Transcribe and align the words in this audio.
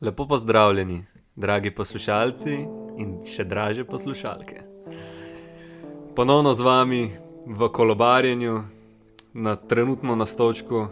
Lepo 0.00 0.26
pozdravljeni, 0.28 1.04
dragi 1.36 1.70
poslušalci 1.74 2.54
in 3.00 3.14
še 3.24 3.44
draže 3.48 3.84
poslušalke. 3.88 4.60
Ponovno 6.16 6.52
z 6.52 6.60
vami 6.60 7.00
v 7.46 7.68
kolobarjenju, 7.72 8.58
na 9.32 9.54
trenutno 9.56 10.16
nastočku, 10.16 10.82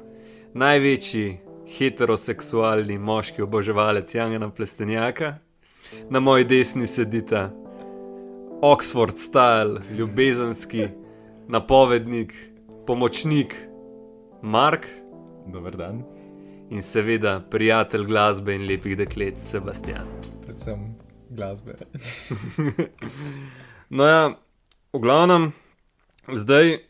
največji 0.57 1.37
heteroseksualni 1.77 2.97
moški 2.99 3.45
oboževalec 3.45 4.15
Jana 4.15 4.49
Plestenjaka, 4.49 5.35
na 6.09 6.21
moji 6.21 6.49
desni 6.49 6.87
sedita 6.87 7.51
Oxford 8.63 9.21
style, 9.21 9.85
ljubezenski 9.99 10.89
napovednik, 11.49 12.33
pomočnik 12.87 13.53
Mark 14.43 14.89
Dober 15.47 15.77
dan. 15.77 16.07
In 16.71 16.83
seveda 16.83 17.41
prijatelj 17.51 18.07
glasbe 18.07 18.55
in 18.55 18.67
lepih 18.67 18.97
deklet 18.97 19.39
Sebastian. 19.39 20.09
Predvsem 20.45 20.95
glasbe. 21.31 21.77
No, 23.95 24.07
ja, 24.07 24.35
v 24.93 24.99
glavnem, 24.99 25.53
zdaj, 26.27 26.81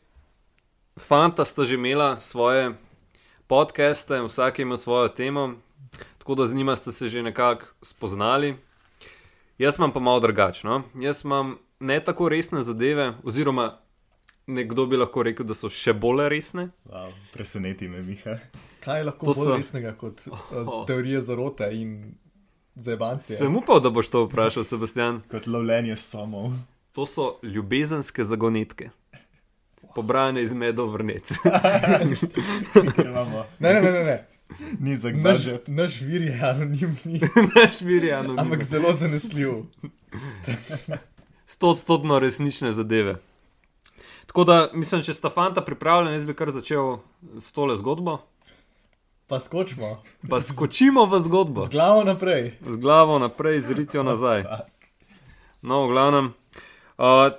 fanta 0.97 1.45
sta 1.45 1.67
že 1.67 1.75
imela 1.75 2.17
svoje 2.17 2.73
podcaste, 3.47 4.23
vsak 4.25 4.59
ima 4.59 4.77
svojo 4.77 5.09
temo, 5.09 5.55
tako 6.19 6.35
da 6.35 6.47
z 6.47 6.55
njima 6.55 6.77
ste 6.77 6.93
se 6.93 7.09
že 7.09 7.23
nekako 7.23 7.67
spoznali. 7.83 8.57
Jaz 9.59 9.77
imam 9.79 9.93
pa 9.93 10.01
malo 10.01 10.21
drugačno. 10.21 10.83
Jaz 10.95 11.25
imam 11.25 11.59
ne 11.81 12.05
tako 12.05 12.29
resne 12.29 12.63
zadeve, 12.63 13.13
oziroma 13.25 13.79
nekdo 14.47 14.87
bi 14.87 14.97
lahko 14.97 15.23
rekel, 15.23 15.47
da 15.47 15.55
so 15.55 15.69
še 15.69 15.93
bolj 15.95 16.29
resne. 16.29 16.69
Wow, 16.85 17.13
preseneti 17.33 17.89
me, 17.89 18.03
Miha. 18.03 18.39
Kaj 18.81 18.99
je 18.99 19.05
lahko 19.05 19.27
To 19.27 19.33
bolj 19.33 19.47
so- 19.47 19.57
resnega 19.57 19.95
kot 19.95 20.27
Oh. 20.27 20.39
oh. 20.53 20.87
teorije 20.87 21.21
zarote 21.21 21.69
in 21.73 22.15
zabancije? 22.77 23.39
Sem 23.39 23.57
upal, 23.57 23.81
da 23.81 23.91
boš 23.91 24.09
to 24.09 24.25
vprašal, 24.25 24.65
Sebastian. 24.65 25.23
Kot 25.31 25.47
lovljenje 25.47 25.97
samov. 25.97 26.53
To 26.93 27.07
so 27.07 27.39
ljubezenske 27.43 28.25
zagonetke, 28.25 28.91
pobrane 29.95 30.43
iz 30.43 30.53
medov 30.55 30.93
vrnet. 30.93 31.33
Ne, 33.59 33.73
ne, 33.73 33.81
ne, 33.83 33.93
ne. 33.93 34.05
ne. 34.05 34.27
nizek 34.81 35.17
Naš, 35.17 35.39
naš 35.67 36.01
vir 36.01 36.23
je 36.23 36.41
anonimni, 36.43 37.21
Naš 37.57 37.81
vir 37.81 38.05
je 38.05 38.13
anonim. 38.13 38.39
ampak 38.39 38.63
zelo 38.63 38.93
zanesljiv. 38.93 39.53
stotstotno 41.47 42.19
resnične 42.19 42.73
zadeve. 42.73 43.17
Tako 44.27 44.45
da, 44.45 44.71
mislim, 44.73 45.03
če 45.03 45.15
sta 45.15 45.31
fanta 45.31 45.61
pripravljena, 45.61 46.13
jaz 46.13 46.25
bi 46.25 46.35
kar 46.35 46.51
začel 46.51 46.97
s 47.37 47.53
tole 47.53 47.77
zgodbo. 47.77 48.19
Pa 49.27 49.41
skočimo, 49.41 50.03
Pa 50.29 50.37
skočimo 50.39 51.07
v 51.07 51.19
zgodbo, 51.19 51.65
z 51.65 51.69
glavo 51.71 52.05
naprej. 52.05 52.53
z 52.61 52.77
glavo 52.77 53.19
naprej, 53.19 53.61
z 53.61 53.71
ritjo 53.73 54.03
nazaj. 54.03 54.45
No, 55.63 55.83
v 55.83 55.89
glavnem. 55.89 56.27
Uh, 56.99 57.33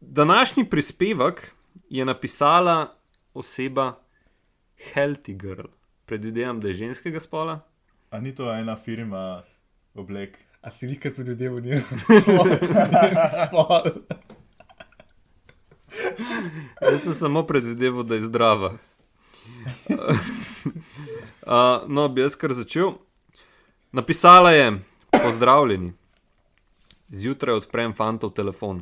današnji 0.00 0.64
prispevek 0.64 1.52
je 1.88 2.04
napisala 2.04 2.88
oseba 3.34 3.98
Healthy 4.86 5.34
Girl. 5.34 5.68
Predvidevam, 6.06 6.60
da 6.60 6.68
je 6.68 6.74
ženskega 6.74 7.20
spola. 7.20 7.60
A 8.10 8.20
ni 8.20 8.34
to 8.34 8.48
ena 8.48 8.76
firma 8.76 9.42
oblek? 9.94 10.38
A 10.60 10.70
si 10.70 10.86
likar 10.86 11.12
predvideval 11.12 11.60
njen 11.60 11.82
spol? 13.44 13.82
Jaz 16.90 17.02
sem 17.02 17.14
samo 17.14 17.42
predvideval, 17.46 18.02
da 18.02 18.14
je 18.14 18.28
zdrava. 18.28 18.72
Uh, 21.46 21.52
no, 21.86 22.08
bi 22.08 22.20
jaz 22.20 22.34
kar 22.34 22.50
začel. 22.52 22.96
Napisala 23.92 24.50
je: 24.50 24.80
Pozdravljeni. 25.14 25.92
Zjutraj 27.08 27.54
odprem 27.54 27.92
fantov 27.94 28.32
telefon, 28.34 28.80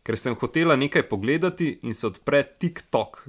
ker 0.00 0.16
sem 0.16 0.34
hotela 0.40 0.76
nekaj 0.76 1.04
pogledati 1.10 1.74
in 1.82 1.94
se 1.94 2.06
odpre 2.06 2.40
TikTok. 2.58 3.26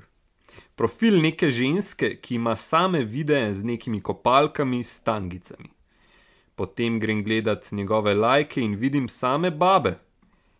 Profil 0.79 1.19
neke 1.19 1.51
ženske, 1.51 2.13
ki 2.21 2.35
ima 2.35 2.55
same 2.55 3.03
videe 3.03 3.51
z 3.53 3.67
nekimi 3.67 3.99
kopalkami 4.01 4.79
s 4.83 5.03
tangicami. 5.03 5.67
Potem 6.55 6.99
grem 6.99 7.23
gledat 7.23 7.67
njegove 7.71 8.13
lajke 8.15 8.61
in 8.61 8.75
vidim 8.75 9.09
same 9.09 9.51
babe. 9.51 9.97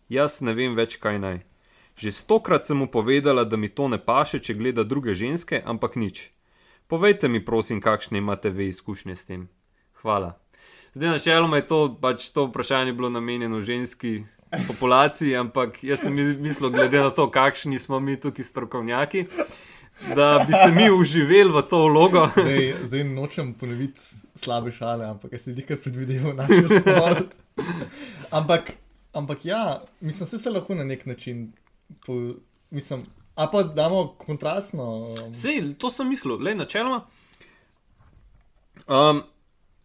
Jaz 0.10 0.42
ne 0.42 0.54
vem 0.54 0.76
več, 0.76 1.00
kaj 1.00 1.20
naj. 1.24 1.40
Že 1.98 2.12
stokrat 2.12 2.66
sem 2.66 2.78
mu 2.78 2.88
povedala, 2.88 3.44
da 3.44 3.58
mi 3.58 3.70
to 3.70 3.88
ne 3.90 3.98
paše, 3.98 4.40
če 4.40 4.54
gleda 4.54 4.84
druge 4.86 5.18
ženske, 5.18 5.62
ampak 5.66 5.98
nič. 5.98 6.30
Povejte 6.88 7.28
mi, 7.28 7.42
prosim, 7.42 7.82
kakšne 7.82 8.22
imate 8.22 8.50
vi 8.54 8.70
izkušnje 8.70 9.16
s 9.16 9.26
tem. 9.26 9.50
Hvala. 10.02 10.38
Zdaj, 10.94 11.10
načeloma 11.10 11.58
je 11.58 11.68
to, 11.68 11.80
pač 12.02 12.30
to 12.30 12.46
vprašanje 12.48 12.94
bilo 12.94 13.10
namenjeno 13.10 13.62
ženski 13.62 14.24
populaciji, 14.68 15.36
ampak 15.36 15.84
jaz 15.84 16.06
sem 16.06 16.14
mi- 16.16 16.38
mislil, 16.38 16.70
glede 16.70 17.02
na 17.02 17.10
to, 17.10 17.28
kakšni 17.32 17.80
smo 17.80 18.00
mi 18.00 18.16
tukaj 18.16 18.46
strokovnjaki, 18.46 19.26
da 20.16 20.46
bi 20.48 20.54
se 20.54 20.72
mi 20.72 20.92
uživeli 20.92 21.52
v 21.52 21.62
to 21.70 21.84
vlogo. 21.88 22.30
Zdaj, 22.38 22.74
zdaj 22.84 23.04
nočem 23.04 23.54
ponoviti 23.54 24.02
slabe 24.36 24.72
šale, 24.72 25.06
ampak 25.06 25.34
jaz 25.34 25.50
si 25.50 25.52
likar 25.52 25.78
predvideval 25.78 26.38
naš 26.38 26.48
spol. 26.80 27.26
Ampak, 28.38 28.72
ampak 29.14 29.46
ja, 29.46 29.82
mislim, 30.02 30.26
vse 30.26 30.38
se 30.38 30.50
lahko 30.50 30.76
na 30.76 30.84
nek 30.84 31.06
način. 31.06 31.52
Po, 32.06 32.14
mislim, 32.70 33.06
a 33.36 33.48
pa 33.52 33.64
damo 33.64 34.16
kontrastno. 34.18 35.14
um, 35.14 35.34
Sej, 35.34 35.74
to 35.78 35.90
sem 35.90 36.10
mislil, 36.10 36.40
le 36.42 36.56
načeloma. 36.56 37.06
Um, 38.88 39.24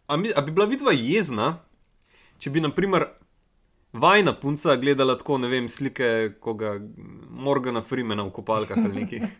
a, 0.07 0.17
mi, 0.17 0.31
a 0.35 0.41
bi 0.41 0.51
bila 0.51 0.65
vidva 0.65 0.93
jezna, 0.95 1.57
če 2.39 2.49
bi, 2.49 2.61
naprimer, 2.63 3.07
vajna 3.93 4.33
punca 4.39 4.75
gledala 4.75 5.17
tako, 5.17 5.37
ne 5.37 5.47
vem, 5.47 5.69
slike 5.69 6.35
koga 6.39 6.75
Morgana 7.29 7.81
Freemana 7.81 8.23
v 8.23 8.31
kopalkah 8.31 8.77
ali 8.77 9.03
neki. 9.03 9.23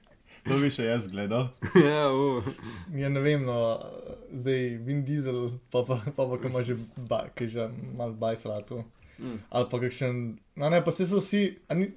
To 0.44 0.58
bi 0.60 0.68
še 0.68 0.90
jaz 0.90 1.06
gledal. 1.08 1.46
ja, 1.88 2.10
uh. 2.12 2.44
Ja, 2.92 3.08
ne 3.08 3.22
vem, 3.24 3.46
no, 3.48 3.78
zdaj 4.28 4.74
Vin 4.84 5.06
Diesel, 5.08 5.54
pa 5.72 5.86
pa, 5.88 6.02
pa, 6.04 6.26
pa 6.28 6.40
ki 6.42 6.52
ima 6.52 6.64
že, 6.68 6.76
ba, 7.00 7.22
že 7.40 7.70
malo 7.96 8.12
bajsratu. 8.20 8.82
Mm. 9.22 9.38
Ali 9.48 9.70
pa 9.72 9.80
kakšen, 9.80 10.20
no 10.60 10.72
ne, 10.74 10.82
pa 10.84 10.92
se 10.92 11.08
so 11.08 11.22
vsi, 11.24 11.46
a 11.72 11.78
ni, 11.80 11.88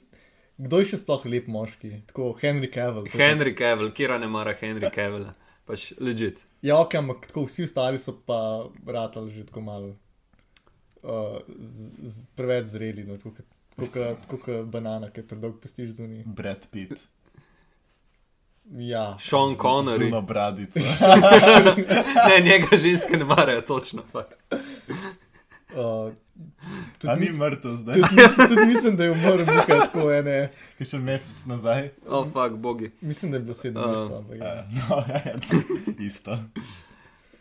kdo 0.59 0.79
je 0.79 0.85
še 0.85 0.97
sploh 0.97 1.25
lep 1.27 1.47
moški? 1.47 2.03
Tako 2.07 2.33
Henry 2.41 2.69
Cavill. 2.69 3.05
tako- 3.05 3.19
Henry 3.19 3.55
Cavill, 3.55 3.93
kira 3.93 4.19
ne 4.19 4.27
mara 4.27 4.55
Henry 4.55 4.91
Cavilla, 4.91 5.35
pač 5.65 5.93
legit. 5.99 6.45
Ja, 6.63 6.79
ok, 6.79 6.95
ampak 6.95 7.27
tako 7.27 7.45
vsi 7.47 7.65
ostali 7.65 7.99
so 7.99 8.13
pa 8.17 8.39
ratali 8.87 9.31
že 9.31 9.45
tako 9.45 9.61
malo 9.61 9.89
uh, 11.03 11.39
z, 11.59 11.77
z, 12.03 12.25
preveč 12.35 12.67
zreli, 12.67 13.05
no, 13.05 13.17
tako 13.17 13.37
kot- 13.37 14.65
banana, 14.65 15.11
ki 15.11 15.21
je 15.21 15.27
predolgo 15.27 15.59
pustiš 15.59 15.91
zunaj. 15.91 16.23
Brad 16.27 16.67
Pitt. 16.71 16.97
Ja, 18.73 19.17
Sean 19.21 19.55
Connery. 19.55 20.09
Zuno 20.09 20.23
bradico. 20.23 20.81
Ne, 22.29 22.41
njega 22.43 22.77
ženske 22.77 23.17
ne 23.17 23.25
marajo, 23.25 23.61
točno. 23.63 24.03
fakt. 24.03 24.35
Uh, 26.37 27.11
A 27.11 27.17
ni 27.17 27.31
mrtev 27.39 27.77
zdaj? 27.77 27.95
tudi, 27.95 28.15
mislim, 28.23 28.49
tudi 28.49 28.67
mislim, 28.67 28.97
da 28.97 29.05
je 29.05 29.11
umrl 29.11 29.45
nekaj 29.47 29.79
tako 29.79 30.11
ene. 30.13 30.39
Ki 30.79 30.85
še 30.85 30.99
mesec 30.99 31.45
nazaj. 31.47 31.91
O, 32.07 32.21
oh, 32.21 32.31
fuck, 32.33 32.57
bogi. 32.57 32.91
Mislim, 33.01 33.31
da 33.31 33.41
je 33.41 33.43
bilo 33.49 33.55
sedem 33.55 33.83
Um, 33.83 33.91
mesecev, 33.91 34.17
ampak 34.17 34.37
ja. 34.41 34.55
Uh, 34.63 34.79
no, 34.79 35.03
ja, 35.09 35.23
ja, 35.27 35.35
isto. 36.11 36.39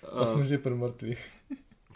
Pa 0.06 0.26
smo 0.26 0.44
že 0.44 0.62
pri 0.62 0.76
mrtvih. 0.76 1.22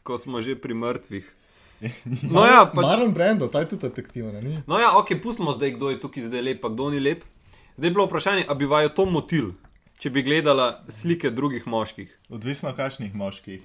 Ko 0.04 0.18
smo 0.18 0.42
že 0.42 0.56
pri 0.60 0.74
mrtvih. 0.74 1.36
No, 2.34 2.44
ja, 2.44 2.66
pač. 2.68 2.84
Marlon 2.84 3.14
Brando, 3.16 3.48
ta 3.48 3.64
je 3.64 3.72
tudi 3.74 3.88
detektiven, 3.88 4.40
ni? 4.44 4.60
No, 4.68 4.80
ja, 4.80 4.92
ok, 5.00 5.16
pustimo 5.24 5.56
zdaj, 5.56 5.78
kdo 5.78 5.94
je 5.94 6.00
tukaj 6.02 6.28
zdaj 6.28 6.44
lep, 6.44 6.60
pa 6.64 6.72
kdo 6.74 6.92
ni 6.92 7.00
lep. 7.00 7.24
Zdaj 7.80 7.88
je 7.88 7.96
bilo 7.96 8.06
vprašanje, 8.10 8.44
ali 8.48 8.60
bi 8.60 8.68
vaju 8.68 8.90
to 8.92 9.06
motil, 9.08 9.46
če 10.04 10.12
bi 10.12 10.24
gledala 10.28 10.84
slike 10.92 11.32
drugih 11.32 11.68
moških. 11.68 12.12
Odvisno 12.36 12.74
kakšnih 12.76 13.16
moških. 13.16 13.64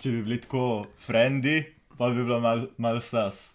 Če 0.00 0.12
bi 0.14 0.22
bili 0.24 0.40
tako 0.40 0.86
frendi, 0.96 1.58
pa 1.98 2.10
bi 2.10 2.22
bilo 2.22 2.40
mal, 2.40 2.66
mal 2.78 3.00
sas. 3.00 3.50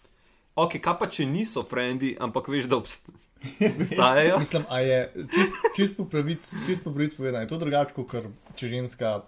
Ok, 0.56 0.78
kaj 0.80 0.98
pa 1.00 1.08
če 1.12 1.26
niso 1.28 1.62
frendi, 1.68 2.14
ampak 2.16 2.48
veš, 2.48 2.68
da 2.72 2.78
obst 2.80 3.10
obstajajo? 3.70 4.38
Mislim, 4.40 4.64
a 4.72 4.80
je 4.80 5.00
čist, 5.34 5.64
čist 5.76 5.96
po 5.96 6.06
pravici 6.08 6.56
po 6.84 6.92
pravic 6.92 7.16
povedano, 7.16 7.44
je 7.44 7.50
to 7.50 7.58
drugače, 7.60 7.96
kot 7.96 8.10
kar 8.10 8.28
če 8.56 8.70
ženska. 8.72 9.18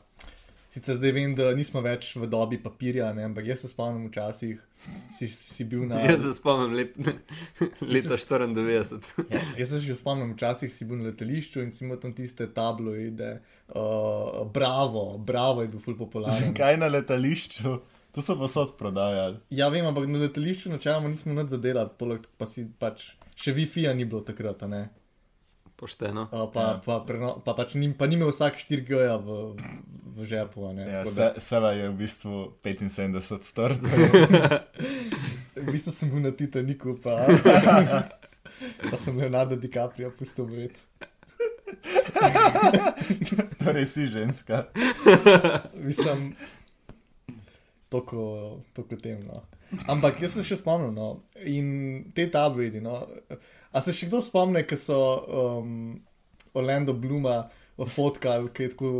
Sicer 0.68 0.98
zdaj 0.98 1.12
vem, 1.16 1.32
da 1.32 1.48
nismo 1.56 1.80
več 1.80 2.10
v 2.20 2.26
dobi 2.28 2.58
papirja, 2.60 3.06
ne, 3.16 3.24
ampak 3.24 3.46
jaz 3.48 3.62
se 3.64 3.70
spomnim 3.70 4.10
včasih, 4.10 4.58
si, 5.16 5.28
si 5.32 5.64
bil 5.68 5.86
na. 5.88 6.02
Jaz 6.04 6.26
se 6.26 6.34
spomnim 6.36 6.76
lep, 6.76 6.96
leta 7.92 8.18
94. 8.20 9.28
Ja, 9.32 9.40
jaz 9.62 9.72
se 9.72 9.80
že 9.84 9.96
spomnim, 9.96 10.34
včasih 10.36 10.72
si 10.72 10.88
bil 10.88 11.00
na 11.00 11.08
letališču 11.08 11.64
in 11.64 11.72
si 11.72 11.86
imel 11.86 12.00
tam 12.02 12.12
tiste 12.16 12.50
tabloide, 12.52 13.38
uh, 13.72 14.44
bravo, 14.52 15.06
bravo 15.16 15.64
je 15.64 15.72
bil 15.72 15.84
ful 15.84 15.96
popularen. 15.96 16.52
Kaj 16.56 16.80
na 16.84 16.92
letališču? 16.92 17.78
To 18.12 18.22
so 18.22 18.36
posod 18.36 18.76
prodajali. 18.78 19.36
Ja, 19.50 19.68
vem, 19.68 19.86
ampak 19.86 20.08
na 20.08 20.18
letališču 20.18 20.70
načeloma 20.72 21.08
nismo 21.08 21.34
nič 21.36 21.52
zadelali, 21.52 21.90
poleg 21.98 22.24
pa 22.40 22.46
si 22.48 22.64
pač 22.80 23.12
še 23.36 23.52
Wi-Fi-ja 23.52 23.92
ni 23.94 24.04
bilo 24.08 24.20
takrat, 24.24 24.62
a 24.64 24.68
ne. 24.68 24.82
Pošteno. 25.76 26.26
Uh, 26.32 26.48
pa, 26.50 26.60
Ja. 26.60 26.80
pa, 26.82 26.98
preno, 27.06 27.36
pa 27.44 27.54
pač 27.54 27.76
ni, 27.78 27.92
pa 27.94 28.08
ni 28.10 28.16
imel 28.18 28.32
vsak 28.32 28.58
4 28.58 28.82
G-ja 28.82 29.14
v, 29.22 29.54
v 30.16 30.24
žepu. 30.26 30.66
Ja, 30.74 31.04
se, 31.06 31.28
Seva 31.38 31.70
je 31.76 31.86
v 31.92 31.94
bistvu 32.00 32.58
75 32.64 33.46
strt. 33.46 33.78
v 35.62 35.66
bistvu 35.70 35.92
sem 35.94 36.10
bil 36.10 36.24
na 36.24 36.32
Titaniku, 36.34 36.98
pa, 36.98 37.28
pa 38.90 38.96
sem 38.98 39.14
Leonardo 39.14 39.54
DiCaprio 39.54 40.10
pustil 40.10 40.50
vred. 40.50 40.74
torej 43.62 43.86
si 43.86 44.06
ženska. 44.10 44.66
Mislim, 45.78 46.34
toko, 47.90 48.62
toko 48.76 48.96
tem. 48.96 49.20
No. 49.26 49.42
Ampak 49.88 50.22
jaz 50.22 50.38
se 50.38 50.44
še 50.46 50.60
spomnim, 50.62 50.94
no. 50.96 51.22
in 51.44 52.10
te 52.16 52.28
tabloidi. 52.32 52.82
No. 52.84 53.00
A 53.72 53.82
se 53.84 53.94
še 53.96 54.08
kdo 54.08 54.22
spomne, 54.24 54.64
ko 54.68 54.78
so 54.80 55.00
um, 55.28 55.98
Orlando 56.56 56.94
Bluma 56.96 57.42
fotkali, 57.78 58.52
ki 58.54 58.68
je 58.68 58.74
tako 58.74 58.92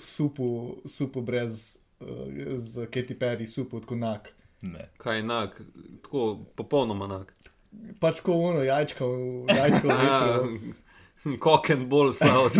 supu, 0.00 0.48
supu 0.88 1.22
brez, 1.22 1.76
uh, 2.00 2.56
z 2.56 2.88
Katy 2.92 3.18
Perry, 3.18 3.46
supu 3.46 3.82
tako 3.84 4.00
nak. 4.00 4.32
Ne. 4.66 4.88
Kaj 4.98 5.20
je 5.20 5.26
enak, 5.26 5.60
tako 6.02 6.32
popolnoma 6.56 7.10
enak. 7.10 7.34
Pač 8.00 8.22
ko 8.24 8.38
jajčka 8.64 9.04
v 9.04 9.44
vetru. 9.52 10.74
Cock 11.44 11.70
and 11.70 11.88
ball 11.90 12.12
sound. 12.12 12.54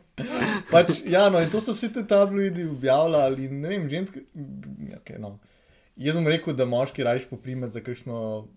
Pač, 0.72 1.02
ja, 1.04 1.28
no, 1.30 1.40
in 1.42 1.50
to 1.52 1.60
so 1.60 1.74
vsi 1.74 1.92
ti 1.92 2.02
tabloidi 2.08 2.64
objavljali. 2.70 3.48
Ne 3.48 3.68
vem, 3.68 3.88
ženske. 3.90 4.24
Okay, 5.00 5.18
no. 5.20 5.38
Jaz 6.00 6.16
bom 6.16 6.26
rekel, 6.28 6.54
da 6.56 6.64
moški 6.64 7.04
rajš 7.04 7.28
poprime 7.30 7.68
za 7.68 7.82
kakšno. 7.84 8.48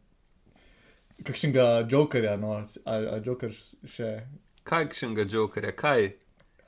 Kakšnega 1.24 1.88
jokerja, 1.92 2.36
no, 2.38 2.58
ali, 2.60 3.08
ali 3.08 3.22
joker 3.26 3.52
še. 3.88 4.10
Kakšnega 4.68 5.28
jokerja, 5.32 5.72
kaj? 5.78 6.10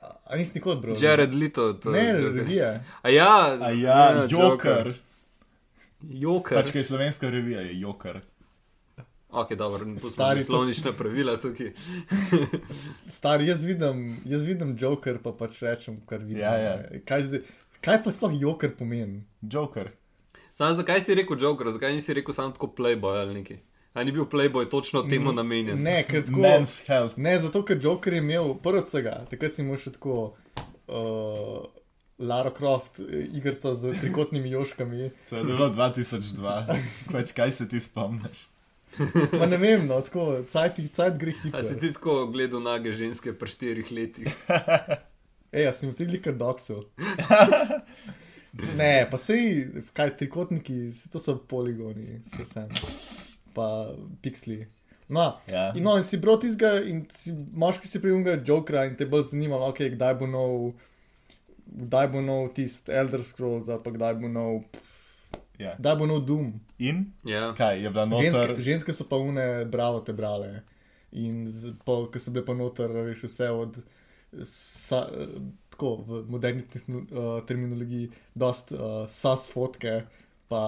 A, 0.00 0.12
a 0.30 0.36
nisi 0.38 0.56
nikoli 0.56 0.80
bral? 0.80 0.96
Jared 1.00 1.34
Leto. 1.34 1.72
To, 1.82 1.90
Ne, 1.92 2.06
Joker. 2.12 2.32
revije. 2.36 2.68
A 3.02 3.08
ja, 3.12 3.32
A 3.60 3.70
ja, 3.76 4.26
joker. 4.30 4.94
Joker. 6.00 6.60
Pač 6.60 6.70
kaj 6.72 6.80
je 6.80 6.86
slovenska 6.86 7.30
revija, 7.30 7.60
je 7.66 7.80
joker. 7.80 8.20
Ok, 9.30 9.54
dobro, 9.54 9.78
Stari 9.78 10.12
stari 10.12 10.42
slovnična 10.42 10.92
pravila 10.92 11.36
tukaj. 11.36 11.72
Star, 13.16 13.40
jaz 13.40 13.64
vidim, 13.64 14.16
jaz 14.24 14.44
vidim 14.44 14.76
joker, 14.80 15.18
pa 15.22 15.32
pač 15.32 15.62
rečem, 15.62 16.00
kar 16.06 16.22
vidim. 16.24 16.42
Ja, 16.42 16.56
ja. 16.56 17.00
Kaj, 17.04 17.22
zdaj, 17.22 17.42
kaj 17.84 18.02
pa 18.04 18.12
sploh 18.12 18.32
joker 18.40 18.72
pomeni? 18.78 19.22
Joker. 19.42 19.92
Sam 20.58 20.74
zakaj 20.74 21.00
si 21.00 21.14
rekel 21.14 21.36
Joker, 21.40 21.68
zakaj 21.70 21.92
nisi 21.94 22.14
rekel 22.14 22.34
sam 22.34 22.52
tako 22.52 22.72
Playboy 22.78 23.20
ali 23.20 23.34
neki? 23.34 23.60
A 23.94 24.04
ni 24.04 24.12
bil 24.12 24.24
Playboy 24.24 24.66
točno 24.70 25.02
temu 25.02 25.32
namenjen? 25.32 25.82
Ne, 25.82 26.02
ker 26.08 26.24
tako. 26.24 26.40
Men's 26.40 26.80
health. 26.86 27.18
Ne, 27.18 27.36
zato 27.38 27.62
ker 27.64 27.78
Joker 27.82 28.16
je 28.16 28.18
imel 28.18 28.54
prvo 28.62 28.82
vsega, 28.82 29.20
takrat 29.30 29.54
si 29.54 29.62
imel 29.62 29.78
še 29.78 29.92
tako 29.94 30.16
uh, 30.88 31.68
Lara 32.18 32.50
Croft 32.50 32.98
eh, 33.04 33.28
igrico 33.38 33.74
z 33.74 33.94
trikotnimi 34.00 34.50
joškami. 34.50 35.10
To 35.30 35.36
je 35.36 35.44
bilo 35.44 35.70
2002. 35.70 36.56
Pač 37.14 37.32
kaj 37.36 37.54
se 37.54 37.68
ti 37.68 37.80
spomniš? 37.80 38.48
Pa 39.32 39.46
ne 39.46 39.56
vem, 39.56 39.86
no, 39.86 40.00
tako, 40.02 40.44
cajt, 40.50 40.80
cajt 40.94 41.18
gre 41.20 41.32
A 41.32 41.40
hitro. 41.42 41.62
si 41.62 41.78
ti 41.80 41.92
tako 41.92 42.26
gledal 42.32 42.60
nage 42.60 42.92
ženske 42.92 43.32
pri 43.32 43.48
štirih 43.48 43.92
letih? 43.92 44.30
Ej, 45.56 45.68
a 45.68 45.72
si 45.72 45.86
v 45.88 45.94
teh 45.96 46.08
likar 46.08 46.34
doksu. 46.36 46.82
Ne, 48.78 49.06
pa 49.10 49.18
sej, 49.20 49.68
kaj 49.94 50.14
trikotniki, 50.18 50.88
saj 50.96 51.12
to 51.12 51.20
so 51.20 51.34
poligoni, 51.36 52.16
vse 52.24 52.46
sem. 52.48 52.70
Pa 53.54 53.92
piksli. 54.24 54.62
No, 55.08 55.36
Ja. 55.52 55.68
in, 55.76 55.84
no, 55.84 55.94
in 55.96 56.04
si 56.04 56.16
bral 56.20 56.40
tizga 56.40 56.72
in 56.84 57.04
si, 57.12 57.32
moški 57.32 57.86
si 57.88 58.00
prijunga 58.00 58.38
Jokera 58.44 58.86
in 58.88 58.96
te 58.96 59.06
bo 59.06 59.20
zanimalo, 59.22 59.68
okay, 59.70 59.92
kdaj 59.92 60.16
bo 60.20 60.26
nov, 60.28 60.56
kdaj 61.68 62.08
bo 62.12 62.20
nov 62.24 62.48
tist 62.56 62.88
Elder 62.88 63.22
Scrolls, 63.24 63.68
ali 63.68 63.84
pa 63.84 63.92
kdaj 63.94 64.16
bo 64.20 64.32
nov, 64.32 64.58
ja. 65.58 65.74
kdaj 65.78 65.96
bo 65.96 66.06
nov 66.06 66.24
Doom. 66.26 66.52
In 66.78 67.12
Ja. 67.24 67.54
kaj 67.54 67.82
je 67.82 67.90
bila 67.90 68.06
Ženske, 68.06 68.30
noter? 68.30 68.60
ženske 68.60 68.92
so 68.92 69.04
pa 69.04 69.16
une, 69.16 69.64
bravo 69.64 70.00
te 70.00 70.12
brale. 70.12 70.62
In 71.12 71.46
ko 71.84 72.10
so 72.18 72.30
bile 72.30 72.44
pa 72.44 72.54
noter, 72.54 72.92
veš, 72.92 73.22
vse 73.24 73.50
od. 73.50 73.78
Sa, 74.44 75.08
eh, 75.08 75.26
tako 75.70 76.04
v 76.06 76.24
moderni 76.28 76.62
tehno, 76.68 76.98
uh, 76.98 77.46
terminologiji, 77.46 78.10
dost 78.34 78.72
uh, 78.72 79.06
sas 79.08 79.50
fotke, 79.50 80.02
pa. 80.48 80.62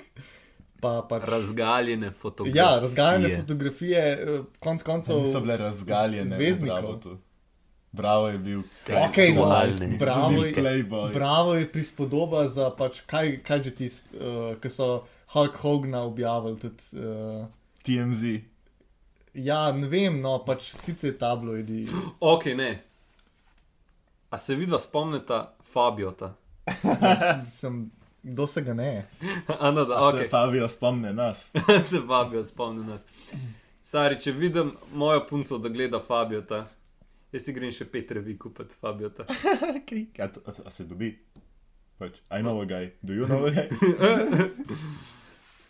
pa 0.82 1.06
pač, 1.08 1.22
Razgaljene 1.30 2.10
fotografije. 2.10 2.58
ja, 2.60 2.78
razgajane 2.80 3.36
fotografije, 3.36 4.00
eh, 4.12 4.40
konc 4.60 4.82
koncev. 4.82 5.22
Niso 5.22 5.40
bile 5.40 5.56
razgaljene. 5.56 6.30
zvezdnikov. 6.30 7.16
Bravo, 7.96 8.28
je 8.28 8.38
bil. 8.38 8.60
Okej, 9.08 9.34
no, 9.34 9.46
Seksualne 9.48 9.98
bravo 9.98 10.44
je-. 10.44 11.12
Bravo 11.12 11.54
je 11.54 11.68
prispodoba 11.72 12.44
za 12.46 12.70
pač, 12.70 13.00
kaj, 13.08 13.38
kaj 13.46 13.62
že 13.64 13.72
tisti, 13.74 14.16
uh, 14.20 14.52
ki 14.60 14.70
so 14.70 15.06
Hulk 15.32 15.56
Hogana 15.64 16.02
objavili. 16.04 16.58
Tudi, 16.60 17.00
uh, 17.00 17.46
TMZ. 17.82 18.40
ja, 19.34 19.72
ne 19.72 19.88
vem, 19.88 20.20
no 20.20 20.38
pač 20.44 20.70
vsi 20.74 20.94
ti 21.00 21.12
tabloidi. 21.18 21.86
Ok, 22.20 22.52
ne. 22.56 22.70
A 24.30 24.38
se 24.38 24.54
vidva 24.54 24.78
spomnita 24.78 25.52
Fabiota? 25.72 26.34
Sem, 27.58 27.90
kdo 28.22 28.46
se 28.46 28.62
ga 28.62 28.74
ne? 28.74 29.06
Ana, 29.60 29.84
da, 29.84 29.94
Okay. 30.10 30.24
Se. 30.24 30.28
Fabio 30.28 30.68
spomne 30.68 31.12
nas. 31.12 31.52
se 31.90 32.00
Fabio 32.08 32.44
spomni 32.44 32.86
nas. 32.86 33.04
Stari, 33.86 34.18
če 34.20 34.32
vidim 34.34 34.72
mojo 34.92 35.22
punco, 35.28 35.58
da 35.58 35.68
gleda 35.70 36.00
Fabiota, 36.02 36.64
jaz 37.32 37.44
si 37.44 37.54
grem 37.56 37.72
še 37.74 37.88
pet 37.90 38.12
revi 38.16 38.36
kupiti 38.38 38.78
Fabiota. 38.80 39.26
Okay. 39.80 40.06
A, 40.22 40.28
to, 40.28 40.42
a, 40.46 40.54
a 40.66 40.70
se 40.70 40.84
dobi? 40.84 41.12
Pač, 41.98 42.20
I 42.30 42.42
know 42.42 42.60
a 42.60 42.66
guy. 42.66 42.92
Do 43.02 43.14
you 43.14 43.26
know 43.26 43.46
a 43.46 43.50
guy? 43.50 43.68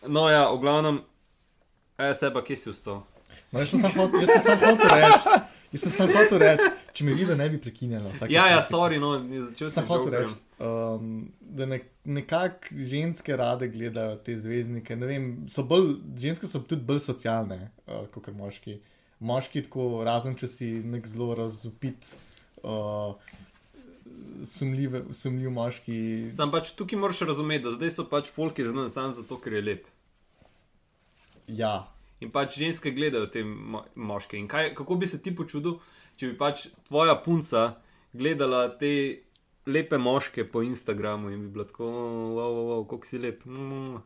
No, 0.09 0.29
ja, 0.31 0.53
v 0.53 0.61
glavnem, 0.61 1.01
e, 1.99 2.15
seba, 2.15 2.43
kje 2.43 2.57
si 2.57 2.71
vstal? 2.71 3.03
No, 3.51 3.61
jaz 3.61 3.73
sem 3.73 3.81
samo 3.83 4.07
hotel 4.07 4.91
reči. 4.91 5.37
Jaz 5.73 5.83
sem 5.83 5.95
samo 5.95 6.15
hotel 6.15 6.43
reči, 6.43 6.69
če 6.95 7.07
me 7.07 7.15
vidi, 7.17 7.35
ne 7.39 7.49
bi 7.51 7.59
prekinjala. 7.63 8.13
Ja, 8.31 8.47
ja, 8.53 8.61
sorry, 8.63 9.01
no, 9.03 9.17
začel 9.49 9.71
Sem 9.73 9.89
hotel 9.89 10.15
reči, 10.15 10.37
um, 10.63 11.27
da 11.41 11.67
ne, 11.71 11.81
nekako 12.07 12.77
ženske 12.93 13.39
rade 13.39 13.71
gledajo 13.73 14.19
te 14.27 14.37
zvezdnike. 14.39 14.99
Ne 14.99 15.11
Vem, 15.11 15.31
so 15.51 15.67
bolj, 15.67 15.97
ženske 16.23 16.51
so 16.51 16.63
tudi 16.63 16.87
bolj 16.87 17.03
socialne 17.09 17.59
uh, 17.87 18.07
kot 18.15 18.31
moški. 18.35 18.79
Moški, 19.21 19.65
tako 19.65 20.05
razen 20.05 20.37
če 20.37 20.49
si 20.49 20.71
nek 20.85 21.07
zelo 21.09 21.33
razupit, 21.39 22.13
uh, 22.63 23.17
sumljiv, 24.45 25.01
sumljiv 25.17 25.53
moški. 25.57 25.99
Sam 26.37 26.53
pač 26.53 26.75
tukaj 26.77 27.01
moraš 27.01 27.25
razumeti, 27.29 27.65
da 27.65 27.75
zdaj 27.79 27.95
so 27.97 28.07
pač 28.11 28.29
folki 28.33 28.67
znan 28.67 28.93
samo 28.93 29.17
zato, 29.17 29.41
ker 29.41 29.57
je 29.57 29.63
lep. 29.65 29.93
Ja, 31.47 31.87
In 32.21 32.33
pač 32.33 32.57
ženske 32.57 32.95
gledajo 32.97 33.29
te 33.29 33.43
mo 33.45 33.83
moške. 33.95 34.39
In 34.41 34.49
kaj, 34.49 34.73
kako 34.77 34.97
bi 35.01 35.09
se 35.09 35.21
ti 35.23 35.35
počutil, 35.37 35.77
če 36.17 36.33
bi 36.33 36.39
pač 36.41 36.69
tvoja 36.89 37.17
punca 37.21 37.75
gledala 38.17 38.71
te 38.81 38.93
lepe 39.69 39.99
moške 40.01 40.47
po 40.49 40.63
Instagramu 40.65 41.33
in 41.35 41.43
bi 41.45 41.51
bila 41.59 41.67
tako, 41.69 41.91
wow, 42.39 42.55
wow, 42.55 42.69
wow 42.71 42.87
kako 42.89 43.09
si 43.09 43.21
lep. 43.21 43.45
Mm. 43.45 44.01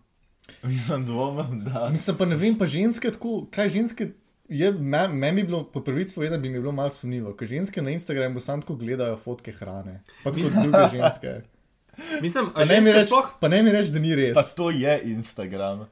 Mislim, 0.67 1.05
dvomim, 1.07 1.61
da. 1.69 1.87
Mislim 1.93 2.19
pa 2.19 2.27
ne 2.27 2.39
vem, 2.41 2.57
pa 2.59 2.67
ženske 2.67 3.13
tako, 3.15 3.45
kaj 3.55 3.71
ženske. 3.77 4.11
Je, 4.51 4.73
me- 4.73 5.09
Meni 5.09 5.37
bi 5.39 5.47
bilo, 5.47 5.63
po 5.65 5.81
prvič 5.81 6.11
povedano, 6.11 6.43
bi 6.43 6.49
mi 6.49 6.59
bilo 6.59 6.73
malo 6.73 6.91
sumljivo, 6.91 7.33
ker 7.33 7.49
ženske 7.49 7.81
na 7.81 7.91
Instagramu 7.91 8.41
samo 8.41 8.61
tako 8.61 8.77
gledajo 8.77 9.17
fotke 9.17 9.53
hrane, 9.53 9.95
pa 10.21 10.31
tudi 10.31 10.51
druge 10.53 10.89
ženske. 10.91 11.41
Mislim, 12.23 12.51
Pa 12.51 12.63
a 12.63 12.65
ne 12.65 12.81
mi 12.81 12.91
reči, 12.91 13.07
sploh. 13.07 13.31
pa 13.37 13.49
ne 13.49 13.63
mi 13.63 13.71
reči, 13.71 13.91
da 13.91 13.99
ni 13.99 14.15
res. 14.15 14.35
Pa 14.35 14.43
to 14.45 14.71
je 14.73 14.93
Instagram. 15.07 15.87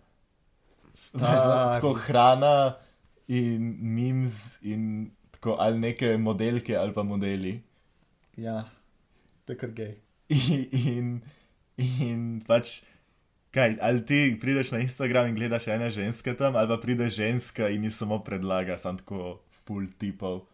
Znaš, 0.94 1.42
tako 1.74 1.92
hrana 1.94 2.74
in 3.28 3.62
memes 3.78 4.38
in 4.62 4.84
tako 5.30 5.56
ali 5.58 5.78
neke 5.78 6.16
modelke 6.18 6.74
ali 6.74 6.92
pa 6.92 7.02
modeli. 7.04 7.60
Ja, 8.36 8.64
to 9.44 9.52
je 9.52 9.58
kar 9.58 9.70
gej. 9.70 9.94
In, 10.28 10.66
in, 10.72 11.20
in 11.78 12.20
pač, 12.42 12.80
kaj, 13.58 13.76
ali 13.82 14.04
ti 14.06 14.20
prideš 14.40 14.70
na 14.74 14.82
Instagram 14.84 15.28
in 15.28 15.34
gledaš 15.34 15.66
ene 15.74 15.90
ženske 15.90 16.34
tam, 16.38 16.56
ali 16.56 16.70
pa 16.70 16.78
pride 16.82 17.10
ženska 17.10 17.68
in 17.74 17.84
ji 17.84 17.90
samo 17.90 18.20
predlaga, 18.24 18.78
sam 18.78 18.98
tako 18.98 19.40
full 19.64 19.90
tipov. 19.98 20.46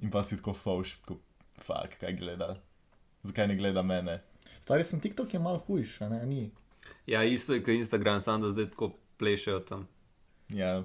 In 0.00 0.10
pa 0.10 0.22
si 0.24 0.38
tako 0.40 0.54
fauš, 0.56 0.96
tako 1.04 1.20
fuk, 1.60 1.98
kaj 2.00 2.16
gleda. 2.16 2.54
Zakaj 3.22 3.48
ne 3.48 3.56
gleda 3.56 3.82
mene? 3.84 4.22
Stari 4.60 4.84
sem 4.84 5.00
TikTok 5.00 5.34
je 5.34 5.40
malo 5.40 5.60
hujš, 5.66 6.00
a 6.00 6.08
ne, 6.08 6.26
ni. 6.26 6.50
Ja, 7.06 7.24
isto 7.24 7.54
je 7.54 7.60
kot 7.60 7.74
Instagram, 7.74 8.20
samo 8.20 8.46
da 8.46 8.50
zdaj 8.50 8.70
tako 8.70 8.92
plešejo 9.18 9.60
tam. 9.60 9.88
Ja. 10.48 10.82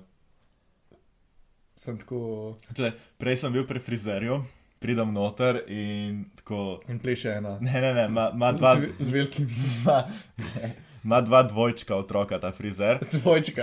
Sem 1.76 1.98
tako 1.98 2.56
Če, 2.76 2.92
prej 3.18 3.40
sem 3.40 3.54
bil 3.56 3.66
pri 3.68 3.80
frizerju, 3.84 4.40
pridem 4.80 5.14
noter 5.14 5.64
in 5.68 6.26
tako. 6.36 6.80
in 6.90 7.00
pleše 7.00 7.30
ena. 7.40 7.58
Ne, 7.62 7.82
ne, 7.82 7.94
ne, 7.94 8.06
ima 8.08 8.52
dva, 8.52 8.76
Z, 8.76 8.92
z 9.00 9.10
velikim 9.10 9.48
ima, 9.48 10.04
ima 11.06 11.22
dva 11.22 11.44
dvojčka 11.44 11.96
otroka, 11.96 12.40
ta 12.40 12.52
frizer. 12.52 13.00
dvojčka. 13.14 13.62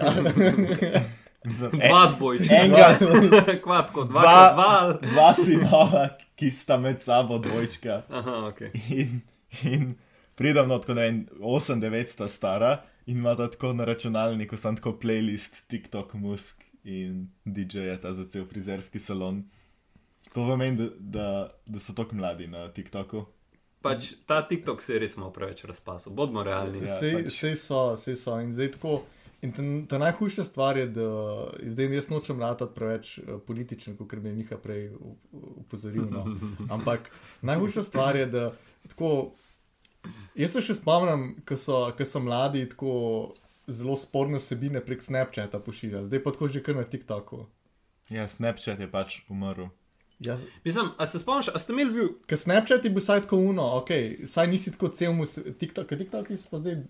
Mislim, 1.45 1.71
Dva 1.71 2.07
dvojčka. 2.09 2.55
enega, 2.55 2.95
Kvatko, 3.65 4.05
dva, 4.05 4.21
Dva- 4.21 4.53
dva. 4.53 4.99
dva. 5.03 5.35
sinova, 5.37 6.09
ki 6.35 6.51
sta 6.51 6.77
med 6.77 7.03
sabo 7.03 7.39
dvojčka. 7.39 8.03
Aha, 8.09 8.47
ok. 8.47 8.61
In, 8.89 9.21
in 9.63 9.95
pridem 10.35 10.69
no, 10.69 10.79
tako 10.79 10.95
da 10.95 11.03
je 11.03 11.13
8-9 11.33 12.07
sta 12.07 12.29
stara 12.29 12.77
in 13.07 13.19
ima 13.19 13.35
tako 13.37 13.73
na 13.73 13.85
računalniku 13.85 14.57
sam 14.57 14.77
tako 14.77 14.93
playlist 14.93 15.67
TikTok 15.67 16.15
musk 16.15 16.63
in 16.85 17.29
DJ-je 17.45 18.01
ta 18.01 18.15
za 18.15 18.25
cel 18.25 18.47
frizerski 18.47 18.99
salon. 18.99 19.43
To 20.25 20.47
pomeni, 20.47 20.77
da, 20.77 20.89
da, 20.99 21.27
da 21.67 21.79
so 21.79 21.93
tako 21.93 22.15
mladi 22.15 22.47
na 22.47 22.69
TikToku. 22.69 23.25
Pač 23.83 24.12
ta 24.27 24.43
TikTok 24.47 24.83
se 24.83 24.95
je 24.95 25.01
res 25.03 25.17
malo 25.19 25.33
preveč 25.35 25.65
razpasel, 25.65 26.12
bodimo 26.15 26.45
realni. 26.47 26.85
Ja, 26.87 26.99
Sej, 27.01 27.17
pač- 27.19 27.35
sej 27.35 27.57
so, 27.59 27.83
sej 27.99 28.17
so. 28.17 28.39
In 28.41 28.53
zdaj 28.55 28.77
tako. 28.79 29.03
In 29.43 29.51
ta, 29.51 29.62
ta 29.91 29.99
najhujša 29.99 30.45
stvar 30.47 30.77
je, 30.79 30.87
da 30.95 31.07
zdaj 31.67 31.89
jaz 31.97 32.09
nočem 32.12 32.39
ratati 32.41 32.75
preveč 32.77 33.19
eh, 33.19 33.39
političen, 33.47 33.97
kot 33.99 34.12
me 34.23 34.31
je 34.31 34.37
Miha 34.39 34.59
prej 34.62 34.93
upozoril. 35.33 36.07
No. 36.07 36.23
Ampak 36.79 37.11
najhujša 37.43 37.83
stvar 37.83 38.17
je, 38.17 38.27
da 38.27 38.45
tako. 38.89 39.33
Jaz 40.35 40.55
se 40.57 40.62
še 40.62 40.75
spomnim, 40.79 41.43
ko 41.47 41.59
so, 41.59 41.85
ko 41.95 42.07
so 42.07 42.23
mladi 42.23 42.65
tako 42.71 42.95
zelo 43.71 43.95
sporne 43.97 44.39
vsebine 44.39 44.81
prek 44.83 45.03
Snapchata 45.03 45.59
pošiljali, 45.62 46.07
zdaj 46.07 46.23
pa 46.23 46.33
tako 46.35 46.49
že 46.51 46.62
kar 46.62 46.75
na 46.79 46.83
TikToku. 46.85 47.47
Ja, 48.11 48.27
Snapchat 48.29 48.81
je 48.83 48.89
pač 48.91 49.21
umrl. 49.31 49.71
Jaz, 50.23 50.45
Mislim, 50.62 50.91
a 50.95 51.07
se 51.07 51.19
spomniš, 51.19 51.49
a 51.49 51.59
ste 51.59 51.73
imeli 51.73 51.91
vi 51.93 52.05
Ker 52.25 52.38
Snapchat 52.38 52.85
je 52.85 52.91
bil 52.91 53.00
vsaj 53.00 53.23
tako 53.23 53.37
uno, 53.45 53.64
ok, 53.75 53.91
saj 54.25 54.47
nisi 54.47 54.71
tako 54.71 54.88
celmu, 54.91 55.25
s- 55.25 55.43
TikTok, 55.55 55.87
ker 55.87 55.99
TikToki 55.99 56.37
so 56.37 56.49
pa 56.49 56.59
zdaj 56.59 56.76
uh, 56.76 56.85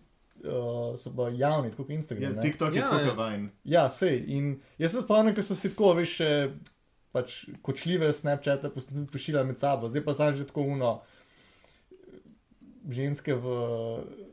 so 0.97 1.12
pa 1.12 1.31
javni, 1.31 1.71
tako 1.71 1.85
kot 1.85 1.91
Ja, 1.91 1.97
Instagram. 1.97 2.35
ne. 2.35 2.43
TikTok 2.43 2.71
je 2.71 2.79
Ja, 2.79 2.87
tako 2.87 3.01
ja. 3.01 3.09
kavajen. 3.09 3.47
Ja, 3.67 3.89
sej. 3.91 4.19
In 4.29 4.51
jaz 4.77 4.93
se 4.93 5.01
spomnim, 5.01 5.33
ko 5.33 5.43
so 5.43 5.55
si 5.55 5.71
tako, 5.71 5.95
veš, 5.95 6.15
še 6.15 6.31
pač 7.11 7.35
kočljive 7.62 8.12
Snapchate 8.12 8.71
pošiljali 9.09 9.47
med 9.47 9.59
sabo, 9.59 9.89
zdaj 9.89 10.03
pa 10.03 10.15
sam 10.15 10.33
že 10.35 10.45
tako 10.45 10.62
uno, 10.69 10.93
ženske 12.87 13.35
v 13.35 13.47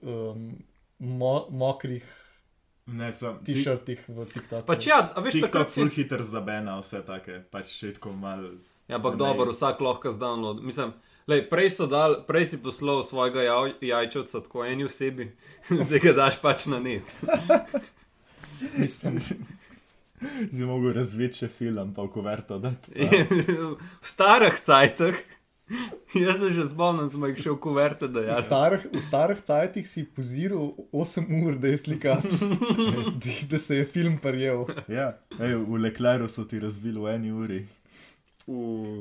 um, 0.01 0.63
mo 0.99 1.33
mokrih 1.51 2.03
Ne, 2.87 3.11
sem. 3.13 3.35
t-shirtih 3.39 4.01
v 4.07 4.25
TikToku. 4.25 4.65
Pač 4.65 4.87
ja, 4.87 4.97
a 5.05 5.21
veš, 5.21 5.35
TikTok 5.35 5.51
takrat 5.51 5.69
si. 5.69 5.77
ful 5.77 5.91
hiter 5.91 6.23
zabena 6.25 6.79
vse 6.79 7.03
take, 7.03 7.43
pač 7.47 7.69
še 7.69 7.91
tako 7.93 8.15
mal. 8.15 8.47
Ja, 8.89 8.95
ampak 8.95 9.15
dobro, 9.15 9.51
vsak 9.51 9.81
lahko 9.81 10.11
zdownload. 10.11 10.63
Mislim, 10.65 10.91
lej, 11.27 11.43
prej, 11.49 11.69
dal, 11.89 12.23
prej 12.27 12.45
si 12.45 12.57
poslal 12.57 13.03
svojega 13.05 13.43
jav, 13.45 13.69
jajčevca 13.81 14.41
tako 14.41 14.65
eni 14.65 14.89
osebi, 14.89 15.29
zdaj 15.85 15.99
ga 15.99 16.13
daš 16.23 16.41
pač 16.41 16.65
na 16.65 16.79
net. 16.81 17.05
Mislim, 18.81 19.21
Zdaj 20.51 20.65
mogel 20.67 20.93
razviti 20.97 21.45
še 21.45 21.47
film, 21.47 21.93
pa 21.95 22.03
v 22.03 22.11
kuverto 22.11 22.57
dati. 22.59 22.91
v 24.03 24.03
starih 24.03 24.57
cajtah, 24.59 25.15
jaz 26.17 26.41
se 26.41 26.49
že 26.57 26.65
spomnim, 26.67 27.07
smo 27.07 27.29
jih 27.29 27.39
še 27.39 27.53
v 27.53 27.59
kuverte 27.63 28.09
v 28.09 28.17
dajali. 28.17 28.43
starih, 28.43 28.83
v 28.91 29.03
starih 29.05 29.39
cajtih 29.47 29.87
si 29.87 30.03
poziral 30.03 30.73
8 30.91 31.29
ur, 31.39 31.55
da 31.61 31.71
je 31.71 31.79
slika, 31.85 32.17
da, 32.25 33.37
da 33.53 33.61
se 33.61 33.79
je 33.79 33.87
film 33.87 34.17
prijel. 34.19 34.65
Ja, 34.91 35.13
Ej, 35.39 35.55
v 35.63 35.79
Lecleru 35.87 36.27
so 36.27 36.43
ti 36.43 36.59
razvili 36.59 36.99
v 36.99 37.15
eni 37.15 37.31
uri, 37.31 37.61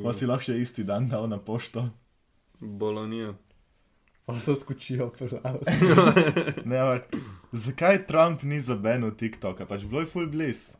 pa 0.02 0.12
si 0.12 0.26
lahko 0.26 0.44
še 0.44 0.56
isti 0.56 0.84
dan 0.84 1.08
dal 1.08 1.26
na 1.26 1.38
pošto. 1.38 1.88
Bolonija. 2.60 3.34
Pa 4.24 4.36
so 4.36 4.52
skočijo 4.54 5.08
prav. 5.10 5.62
Ne, 6.64 6.76
ampak 6.76 7.08
zakaj 7.52 8.06
Trump 8.06 8.42
ni 8.42 8.60
zabenil 8.60 9.10
TikToka? 9.10 9.64
Pač 9.64 9.84
bilo 9.84 10.00
je 10.00 10.06
full 10.06 10.26
bliss. 10.26 10.74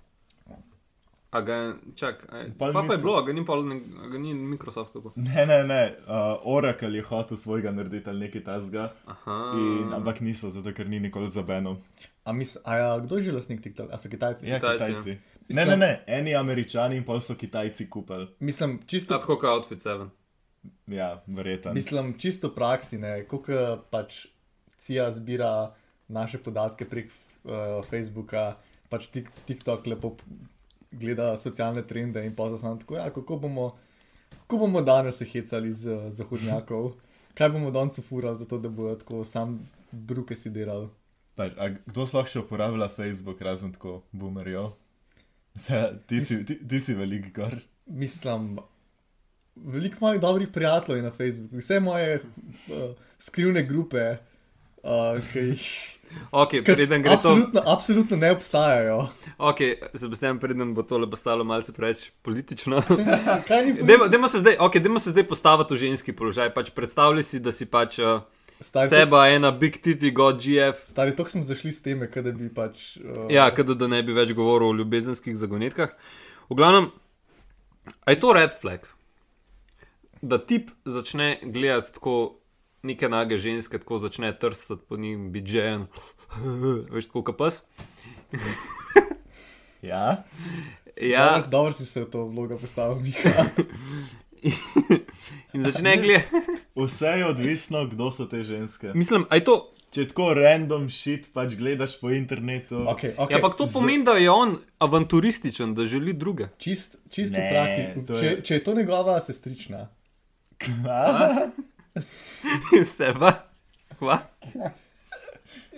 A 1.29 1.41
ga 1.41 1.55
je, 1.55 1.69
čak, 1.95 2.25
a, 2.27 2.37
je- 2.39 2.53
pa, 2.53 2.73
pa 2.73 2.81
je 2.83 2.89
niso. 2.89 2.97
bilo, 2.99 3.17
a 3.17 3.23
ga 3.23 3.33
ni, 3.33 3.45
pol, 3.45 3.61
ne, 3.63 3.77
ga 4.09 4.19
ni 4.19 4.33
Microsoft 4.35 4.93
kako. 4.93 5.13
Ne, 5.17 5.45
ne, 5.45 5.59
ne, 5.63 5.81
uh, 6.03 6.41
Oracle 6.43 6.89
je 6.91 7.03
hotel 7.03 7.37
svojega 7.37 7.69
narediti 7.69 8.09
ali 8.09 8.21
nekaj 8.21 8.45
tasga, 8.45 8.87
Aha. 9.07 9.53
in, 9.55 9.93
ampak 9.93 10.21
niso, 10.21 10.49
zato 10.51 10.73
ker 10.73 10.89
ni 10.89 10.97
nikoli 10.99 11.29
zabenil. 11.29 11.77
A, 12.25 12.33
mis, 12.33 12.57
a 12.65 12.77
ja, 12.77 12.89
kdo 12.99 13.17
je 13.17 13.23
že 13.23 13.33
lasnik 13.33 13.61
TikTok? 13.61 13.93
A 13.93 13.99
so 13.99 14.09
Kitajci? 14.09 14.49
Ja, 14.49 14.57
Kitajci, 14.57 14.85
Kitajci. 14.89 15.11
ja. 15.11 15.38
Ne, 15.49 15.65
ne, 15.65 15.77
ne, 15.77 15.91
eni 16.07 16.35
američani 16.37 16.97
in 16.97 17.05
pol 17.05 17.21
so 17.25 17.35
Kitajci 17.35 17.89
kupili. 17.91 18.29
Mislim, 18.41 18.81
čisto, 18.87 19.19
Tako 19.19 19.39
kot 19.41 19.51
Outfit 19.51 19.81
7. 19.81 20.09
Ja, 20.87 21.23
verjetno. 21.27 21.73
mislim, 21.73 22.19
čisto 22.19 22.49
v 22.49 22.55
praksi, 22.55 22.99
ne, 22.99 23.25
koliko 23.29 23.79
pač 23.91 24.27
CIA 24.79 25.11
zbira 25.11 25.75
naše 26.09 26.39
podatke 26.39 26.85
prek 26.89 27.11
uh, 27.45 27.85
Facebooka, 27.85 28.57
pač 28.89 29.09
tik, 29.13 29.31
TikTok 29.47 29.87
lepo 29.87 30.15
gleda 30.93 31.37
socialne 31.37 31.85
trende 31.87 32.25
in 32.25 32.35
pa 32.37 32.49
zasam 32.51 32.79
tako, 32.81 32.97
ja, 32.97 33.11
kako 33.13 33.37
bomo, 33.37 33.71
kako 34.47 34.59
bomo 34.65 34.83
danes 34.83 35.19
se 35.19 35.29
hecali 35.29 35.73
z 35.73 35.93
uh, 35.93 36.11
zahodnjakov, 36.13 36.93
kaj 37.39 37.53
bomo 37.57 37.71
danes 37.71 37.99
ufurali, 37.99 38.37
zato 38.37 38.59
da 38.59 38.69
bodo 38.69 38.95
tako 39.01 39.25
sam 39.25 39.59
bruke 39.93 40.37
si 40.37 40.51
delali. 40.51 40.89
Pač, 41.39 41.53
a 41.57 41.71
kdo 41.71 42.07
sploh 42.09 42.27
še 42.27 42.43
uporablja 42.43 42.89
Facebook, 42.91 43.41
razen 43.45 43.73
tako 43.73 44.03
boomerjev? 44.13 44.73
Se, 45.59 45.75
ti, 46.07 46.21
si, 46.21 46.47
ti, 46.47 46.59
ti 46.61 46.81
si 46.81 46.95
velik 46.95 47.35
gor. 47.35 47.55
Mislim, 47.87 48.59
veliko 49.57 49.97
mojih 50.01 50.21
dobrih 50.21 50.49
prijateljev 50.49 50.97
je 50.97 51.03
na 51.03 51.11
Facebooku, 51.11 51.57
vse 51.57 51.81
moje 51.81 52.15
uh, 52.17 52.75
skrivne 53.19 53.63
grupe, 53.63 54.17
uh, 54.79 54.91
ki 55.33 55.39
jih 55.41 55.65
Ok, 56.33 56.51
ki 56.51 56.63
s- 56.65 56.65
preden 56.71 57.03
gre 57.03 57.11
to. 57.11 57.17
absolutno, 57.17 57.63
absolutno 57.67 58.17
ne 58.17 58.31
obstajajo. 58.31 59.09
Ok, 59.39 59.59
Sebastian, 59.95 60.39
preden 60.39 60.75
bo 60.75 60.83
tole 60.83 61.11
postalo 61.11 61.45
malce 61.45 61.73
preveč 61.73 62.11
politično. 62.23 62.81
Dajmo, 63.83 64.09
dajmo 64.09 64.29
se 64.29 64.39
zdaj, 64.39 64.57
okay, 64.59 64.81
dajmo 64.81 64.99
se 64.99 65.11
zdaj 65.11 65.25
postaviti 65.25 65.75
v 65.75 65.79
ženski 65.79 66.13
položaj. 66.13 66.55
Pač 66.55 66.71
predstavljaj 66.71 67.23
si, 67.25 67.41
da 67.41 67.53
si 67.53 67.67
pač 67.67 67.99
uh, 67.99 68.23
Stari, 68.61 68.89
seba 68.89 69.29
ena 69.29 69.51
big 69.51 69.77
titi 69.83 70.11
god 70.11 70.41
GF. 70.43 70.83
Stari, 70.83 71.17
tako 71.17 71.31
smo 71.31 71.43
zašli 71.43 71.73
s 71.73 71.83
teme, 71.83 72.09
da 72.09 72.33
bi 72.33 72.49
pač. 72.55 72.97
Uh, 72.97 73.31
Ja, 73.31 73.51
kada 73.55 73.75
da 73.75 73.87
ne 73.87 74.03
bi 74.03 74.13
več 74.13 74.33
govoril 74.35 74.73
o 74.73 74.79
ljubezenskih 74.81 75.37
zagonetkah. 75.39 75.95
V 76.51 76.57
glavnem, 76.59 76.91
a 78.05 78.11
je 78.11 78.21
to 78.21 78.33
red 78.33 78.57
flag? 78.61 78.89
Da 80.23 80.39
tip 80.39 80.71
začne 80.85 81.39
gledati 81.43 81.95
tako 81.95 82.41
neke 82.83 83.09
nage 83.09 83.39
ženske, 83.39 83.79
tako 83.79 83.99
začne 84.03 84.33
trstati 84.39 84.83
po 84.89 84.97
njim, 84.97 85.31
biti 85.33 85.59
žen, 85.59 85.87
veš, 86.95 87.07
tako 87.13 87.23
kot 87.31 87.39
pes. 87.39 87.63
Ja, 89.83 90.25
Ja, 90.99 91.27
Dobro, 91.27 91.51
dobro 91.51 91.73
si 91.73 91.87
se 91.87 92.01
v 92.03 92.11
to 92.11 92.25
vlogo 92.27 92.59
postavil, 92.59 92.99
Miha. 92.99 93.45
in 95.53 95.63
začne 95.63 95.97
gledati. 95.97 96.43
vse 96.77 97.07
je 97.09 97.27
odvisno, 97.27 97.87
kdo 97.87 98.11
so 98.11 98.27
te 98.27 98.43
ženske. 98.43 98.93
Mislim, 98.95 99.27
a 99.29 99.35
je 99.35 99.45
to. 99.45 99.57
Če 99.89 100.05
tako 100.05 100.35
random 100.35 100.91
shit 100.91 101.31
pač 101.33 101.55
gledaš 101.57 101.95
po 101.97 102.11
internetu. 102.11 102.75
Okay, 102.87 103.15
okay. 103.17 103.31
Ja, 103.31 103.37
ampak 103.37 103.57
to 103.57 103.67
pomeni, 103.67 104.05
da 104.05 104.13
je 104.13 104.29
on 104.31 104.59
avanturističen, 104.79 105.73
da 105.75 105.87
želi 105.87 106.13
druge. 106.13 106.51
Čist, 106.59 106.99
čist 107.11 107.33
Ne, 107.33 107.49
praksi. 107.49 108.07
to 108.07 108.13
je- 108.13 108.21
Če, 108.21 108.43
če 108.43 108.55
je 108.55 108.65
to 108.65 108.75
njegova 108.75 109.21
sestrična. 109.21 109.89
Kva? 110.59 111.49
Seba. 112.87 113.33
Kva? 113.99 114.19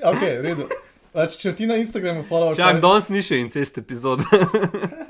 Ok, 0.02 0.20
v 0.20 0.42
redu. 0.42 0.66
Pač, 1.12 1.38
če 1.38 1.54
ti 1.54 1.66
na 1.66 1.76
Instagramu 1.76 2.22
followers. 2.22 2.56
Čak, 2.56 2.80
danes 2.80 3.08
ni 3.08 3.22
še 3.22 3.38
incest 3.38 3.78
epizod. 3.78 4.20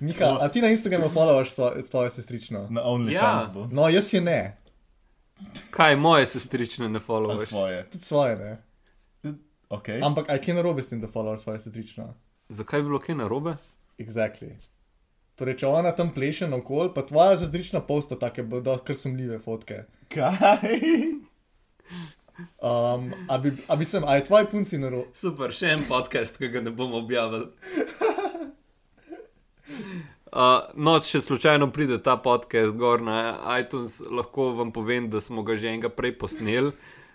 Miha, 0.00 0.38
a 0.40 0.48
ti 0.48 0.60
na 0.60 0.68
Instagramu 0.68 1.08
followers 1.08 1.54
svojo 1.84 2.10
sestrično? 2.10 2.66
Na 2.70 2.82
OnlyFans 2.82 3.12
Ja. 3.46 3.50
bo. 3.54 3.66
No, 3.66 3.88
jaz 3.88 4.14
je 4.14 4.20
ne. 4.20 4.56
Kaj 5.70 5.96
moje 5.96 6.26
sestrične 6.26 6.88
ne 6.88 6.98
Pa 6.98 7.04
followers? 7.06 7.46
svoje. 7.46 7.84
Tudi 7.90 8.04
svoje 8.04 8.36
ne. 8.36 8.52
Okay. 9.70 10.00
Ampak 10.02 10.28
aj 10.28 10.38
kje 10.38 10.54
narobe 10.54 10.82
s 10.82 10.88
tem, 10.88 11.00
da 11.00 11.06
followers 11.06 11.38
svojo 11.38 11.58
sestrično? 11.58 12.14
Zakaj 12.48 12.82
bi 12.82 12.88
bilo 12.88 12.98
kaj 12.98 13.14
narobe? 13.14 13.54
Exactly. 13.98 14.56
Torej, 15.34 15.56
če 15.56 15.66
ona 15.66 15.92
tam 15.92 16.10
pleše 16.10 16.48
na 16.48 16.56
okol, 16.56 16.90
pa 16.94 17.02
tvoja 17.02 17.36
sestrična 17.36 17.80
posta 17.80 18.18
take 18.18 18.42
bodo 18.42 18.74
kar 18.78 18.96
sumljive 18.96 19.38
fotke. 19.38 19.84
Kaj? 20.08 20.80
Um, 22.58 23.14
a, 23.28 23.38
bi, 23.38 23.52
a 23.68 23.76
bi 23.76 23.84
sem, 23.84 24.02
a 24.06 24.14
je 24.14 24.24
tvoj 24.24 24.46
punci 24.50 24.78
narobe? 24.78 25.08
Super, 25.14 25.52
še 25.52 25.70
en 25.70 25.82
podcast, 25.84 26.36
ki 26.36 26.48
ga 26.48 26.60
ne 26.60 26.70
bomo 26.70 26.98
objavili. 26.98 27.46
Uh, 30.26 30.38
no, 30.76 31.00
če 31.00 31.20
slučajno 31.20 31.72
pride 31.72 31.98
ta 31.98 32.16
podcast 32.16 32.72
gor 32.72 33.02
na 33.02 33.16
iTunes, 33.56 34.00
lahko 34.02 34.52
vam 34.52 34.70
povem, 34.70 35.10
da 35.10 35.20
smo 35.20 35.42
ga 35.42 35.56
že 35.56 35.68
enega 35.68 35.88
prej 35.88 36.14
posneli 36.14 36.70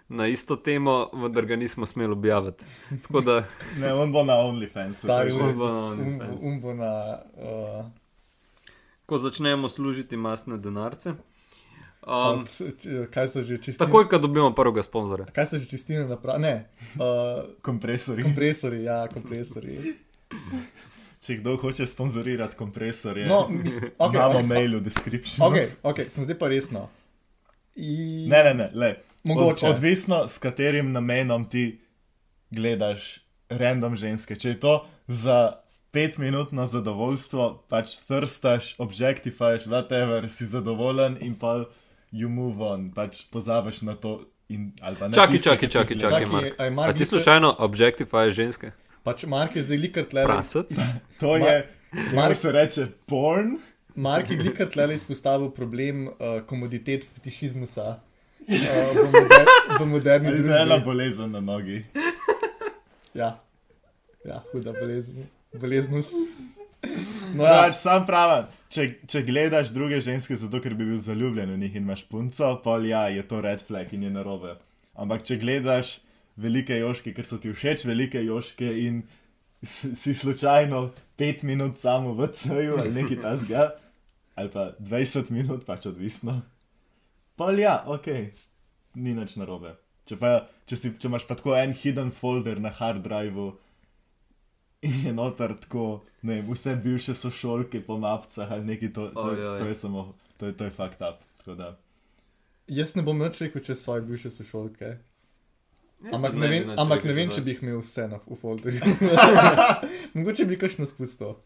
na 0.08 0.28
isto 0.28 0.56
temo, 0.56 1.10
vendar 1.14 1.46
ga 1.46 1.56
nismo 1.56 1.86
smeli 1.86 2.12
objaviti. 2.12 2.66
Tako 3.02 3.22
da, 3.22 3.36
Ne, 3.80 3.94
on 3.94 4.12
bo 4.12 4.24
na 4.24 4.36
OnlyFans. 4.36 5.00
Stari 5.00 5.32
je 5.32 5.38
že- 5.38 5.54
bo 5.54 5.66
na 5.66 5.80
um, 5.82 5.92
OnlyFans. 5.94 6.42
um 6.44 6.60
bo 6.60 6.74
na. 6.74 6.92
Uh, 7.34 7.86
ko 9.06 9.18
začnemo 9.18 9.70
služiti 9.70 10.18
masne 10.18 10.58
denarce. 10.58 11.16
Um, 12.04 12.44
kaj 13.10 13.28
so 13.28 13.42
že 13.42 13.58
čistine? 13.58 13.82
takoj, 13.82 14.06
ko 14.06 14.20
dobimo 14.20 14.52
prvega 14.54 14.84
sponzorja. 14.84 15.26
Kaj 15.28 15.46
so 15.46 15.58
že 15.58 15.66
čistine 15.68 16.04
naprave? 16.06 16.38
Ne, 16.38 16.54
uh, 17.00 17.48
Kompresori. 17.62 18.22
kompresori, 18.24 18.84
ja, 18.84 19.08
kompresori. 19.08 19.80
če 21.26 21.40
kdo 21.42 21.56
hoče 21.58 21.86
sponzorirati 21.88 22.56
kompresorje, 22.56 23.26
No, 23.28 23.48
mis, 23.50 23.80
okay, 23.98 24.16
imamo 24.16 24.40
okay, 24.40 24.48
mail 24.48 24.78
v 24.80 24.86
descriptionu. 24.86 25.50
ok, 25.50 25.58
ok, 25.84 26.04
sem 26.10 26.24
zdaj 26.24 26.38
pa 26.40 26.48
resno. 26.54 26.88
I... 27.76 28.26
Ne, 28.30 28.44
ne, 28.44 28.54
ne, 28.54 28.70
le. 28.74 28.96
Mogoče. 29.26 29.66
Od, 29.66 29.72
odvisno, 29.76 30.28
s 30.28 30.38
katerim 30.38 30.92
namenom 30.92 31.50
ti 31.50 31.80
gledaš 32.52 33.20
random 33.50 33.96
ženske. 33.98 34.38
Če 34.40 34.50
je 34.54 34.60
to 34.60 34.74
za 35.08 35.60
pet 35.92 36.18
minut 36.18 36.52
na 36.52 36.68
zadovoljstvo, 36.68 37.66
pač 37.72 37.98
thirstaš, 38.06 38.76
objectifaješ, 38.78 39.66
whatever, 39.72 40.28
si 40.28 40.46
zadovoljen 40.46 41.18
in 41.22 41.36
pa 41.40 41.66
you 42.12 42.30
move 42.30 42.62
on, 42.64 42.92
pač 42.94 43.26
pozabiš 43.32 43.82
na 43.82 43.96
to. 43.96 44.22
In, 44.48 44.76
Čakaj, 44.78 45.32
tiste, 45.34 45.50
čakaj, 45.50 45.58
ki 45.58 45.66
si 45.66 45.74
čakaj, 45.74 45.96
jih 45.96 46.02
čakaj, 46.02 46.22
Čakaj, 46.22 46.26
Mark. 46.30 46.60
a 46.60 46.70
Mark 46.70 46.98
ti 46.98 47.06
slučajno 47.06 47.56
objectifyš 47.66 48.36
ženske? 48.36 48.72
Pač 49.06 49.24
Mark 49.30 49.56
je 49.56 49.64
zdaj 49.64 49.78
likar 49.78 50.08
tle. 50.10 50.26
Prasec? 50.26 50.74
To 51.22 51.36
je, 51.38 51.56
Mar 52.18 52.34
se 52.36 52.52
reče 52.52 52.88
porn. 53.08 53.56
Mark 53.96 54.30
je 54.34 54.38
likar 54.42 54.68
tle 54.68 54.90
izpostavil 54.96 55.52
problem 55.56 56.08
uh, 56.10 56.42
komoditet 56.50 57.06
fetišizmusa 57.14 57.86
uh, 57.96 58.50
v, 58.50 59.06
moder, 59.14 59.46
v 59.80 59.86
moderni 59.88 60.34
Ali 60.34 60.44
da 60.44 60.58
je 60.58 60.66
ena 60.66 60.76
družbi. 60.76 60.86
bolezen 60.90 61.32
na 61.32 61.40
nogi. 61.40 61.86
Ja. 63.16 63.30
ja, 64.28 64.42
huda 64.52 64.74
bolezen. 64.76 65.24
Boleznus. 65.54 66.12
No, 67.36 67.42
ja. 67.44 67.66
Pač 67.66 67.80
sam 67.80 68.04
pravim, 68.06 68.46
če, 68.70 68.84
če 69.10 69.24
gledaš 69.26 69.72
druge 69.74 69.98
ženske 70.06 70.36
zato, 70.38 70.60
ker 70.62 70.76
bi 70.78 70.86
bil 70.86 71.00
zaljubljen 71.02 71.50
v 71.50 71.58
njih 71.58 71.74
in 71.80 71.84
imaš 71.88 72.04
punco, 72.08 72.52
pa 72.62 72.76
ja, 72.86 73.08
je 73.10 73.24
to 73.26 73.40
red 73.42 73.64
flag 73.66 73.90
in 73.98 74.04
je 74.06 74.12
narobe. 74.14 74.54
Ampak 74.94 75.26
če 75.26 75.40
gledaš 75.42 75.96
velike 76.36 76.78
joške, 76.80 77.14
ker 77.16 77.28
so 77.28 77.40
ti 77.42 77.54
všeč 77.54 77.86
velike 77.88 78.22
joške 78.26 78.68
in 78.86 79.04
si 79.66 80.14
slučajno 80.14 80.92
5 81.18 81.44
minut 81.44 81.78
samo 81.78 82.14
v 82.14 82.28
CV-ju 82.28 82.78
ali 82.80 82.92
nekaj 82.92 83.22
tasga, 83.22 83.70
ali 84.36 84.52
pa 84.52 84.74
20 84.80 85.32
minut, 85.32 85.66
pač 85.66 85.88
odvisno. 85.90 86.42
Pa 87.36 87.52
ja, 87.52 87.84
ok, 87.88 88.08
ni 88.96 89.16
nič 89.16 89.36
narobe. 89.40 89.76
Če, 90.06 90.18
pa, 90.22 90.46
če, 90.70 90.78
si, 90.78 90.92
če 91.00 91.10
imaš 91.10 91.26
pa 91.26 91.38
tako 91.40 91.56
en 91.58 91.74
hidden 91.74 92.12
folder 92.14 92.60
na 92.62 92.70
hard 92.70 93.02
driveu, 93.04 93.56
in 94.86 95.06
je 95.06 95.14
noter 95.14 95.56
tako, 95.58 96.04
ne 96.22 96.38
vem, 96.38 96.52
vse 96.52 96.76
bivše 96.84 97.16
sošolke 97.18 97.82
po 97.86 97.98
mapcah 97.98 98.52
ali 98.52 98.66
nekaj, 98.76 98.94
to, 98.94 99.08
to, 99.16 99.28
Ojoj. 99.32 99.60
to 99.60 99.66
je 99.72 99.76
samo, 99.76 100.06
to 100.38 100.46
je, 100.46 100.58
to 100.58 100.70
je 100.70 100.72
fucked 100.72 101.02
up. 101.02 101.26
Jaz 102.68 102.96
ne 102.96 103.04
bom 103.06 103.18
nič 103.18 103.42
rekel 103.42 103.62
čez 103.66 103.82
svoje 103.82 104.06
bivše 104.06 104.30
sošolke. 104.30 104.98
Ampak 106.14 106.34
ne, 106.34 106.48
vem, 106.48 106.68
nič 106.70 106.80
ampak 106.80 107.06
ne 107.08 107.14
vem, 107.18 107.30
če 107.34 107.42
bi 107.42 107.56
jih 107.56 107.64
imel 107.66 107.80
vse 107.82 108.06
na, 108.12 108.20
v 108.22 108.38
folderju. 108.38 108.82
Mogoče 110.18 110.46
bi 110.46 110.58
kakšno 110.60 110.86
spustil. 110.90 111.38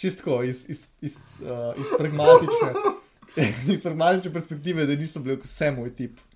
Čistko 0.00 0.40
iz, 0.42 0.64
iz, 0.72 0.88
iz, 1.04 1.16
uh, 1.44 1.76
iz 1.78 1.92
pragmatične. 1.98 2.72
Iz 3.70 3.78
pragmatične 3.84 4.32
perspektive, 4.34 4.82
da 4.88 4.96
niso 4.98 5.20
bili 5.22 5.36
vse 5.44 5.70
moj 5.70 5.92
tip. 5.94 6.18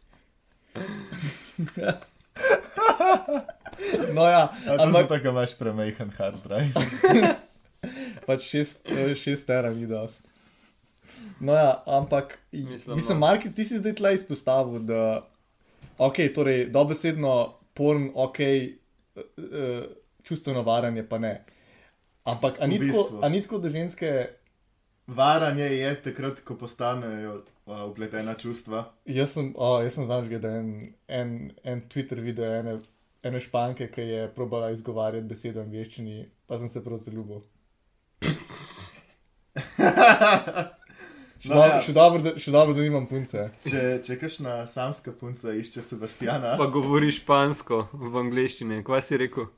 No, 4.14 4.24
ja, 4.26 4.48
ampak 4.78 5.08
ker 5.10 5.30
imaš 5.30 5.56
premehen 5.58 6.10
hard 6.14 6.38
drive. 6.46 7.34
pač 8.26 8.46
šest, 8.46 8.86
eh, 8.86 9.14
šest 9.18 9.46
tera 9.48 9.72
ni 9.74 9.86
dost. 9.90 10.26
No, 11.40 11.54
ja, 11.54 11.82
ampak 11.86 12.38
Mislim, 12.52 12.72
mislim, 12.72 12.96
mislim 12.96 13.18
no. 13.18 13.26
Mark, 13.26 13.42
ti 13.54 13.64
si 13.64 13.78
zdaj 13.78 13.94
tle 13.98 14.14
izpostavil, 14.14 14.78
da 14.86 15.22
ok, 15.98 16.14
torej 16.34 16.66
dobesedno 16.70 17.34
porn, 17.74 18.10
ok, 18.14 18.38
uh, 19.16 19.22
čustveno 20.22 20.62
varanje 20.62 21.02
pa 21.08 21.18
ne. 21.18 21.44
Ampak 22.24 22.56
a 22.60 22.66
ni, 22.66 22.78
V 22.78 22.88
tako, 22.88 23.02
bistvu. 23.02 23.20
a 23.22 23.28
ni 23.28 23.42
tako, 23.42 23.58
da 23.58 23.68
ženske, 23.68 24.26
Varanje 25.06 25.64
je 25.64 26.02
takrat, 26.02 26.40
ko 26.40 26.56
postanejo 26.56 27.42
uh, 27.66 27.84
upletena 27.90 28.34
čustva. 28.34 28.92
jaz 29.04 29.32
sem, 29.36 29.52
oh, 29.56 29.82
jaz 29.84 29.94
sem 29.94 30.06
znaš 30.06 30.28
gledal 30.28 30.50
en, 30.50 30.94
en, 31.08 31.50
en 31.64 31.80
Twitter 31.88 32.20
video 32.20 32.44
ene, 32.48 32.78
ene 33.22 33.40
španke, 33.40 33.90
ki 33.92 34.00
je 34.00 34.28
probala 34.34 34.70
izgovarjati 34.72 35.28
besede 35.28 35.60
v 35.60 35.66
angleščini, 35.66 36.24
pa 36.46 36.58
sem 36.58 36.68
se 36.68 36.84
prav 36.84 36.98
zaljubil. 36.98 37.42
Še, 41.44 41.50
No, 41.50 41.56
no, 41.56 41.64
ja. 41.68 41.80
še, 41.84 41.92
dobro, 41.92 42.22
da, 42.24 42.30
še 42.40 42.50
dobro, 42.50 42.72
da 42.72 42.80
nimam 42.80 43.04
punce. 43.04 43.50
Če, 43.62 43.80
če 44.00 44.14
kakšna 44.16 44.62
samska 44.64 45.12
punca 45.12 45.52
išče 45.52 45.82
Sebastiana, 45.84 46.54
Pa 46.56 46.66
govori 46.66 47.10
špansko 47.12 47.82
v 47.92 48.14
angleščini. 48.16 48.78
Kaj 48.82 49.02
si 49.04 49.18
rekel? 49.20 49.50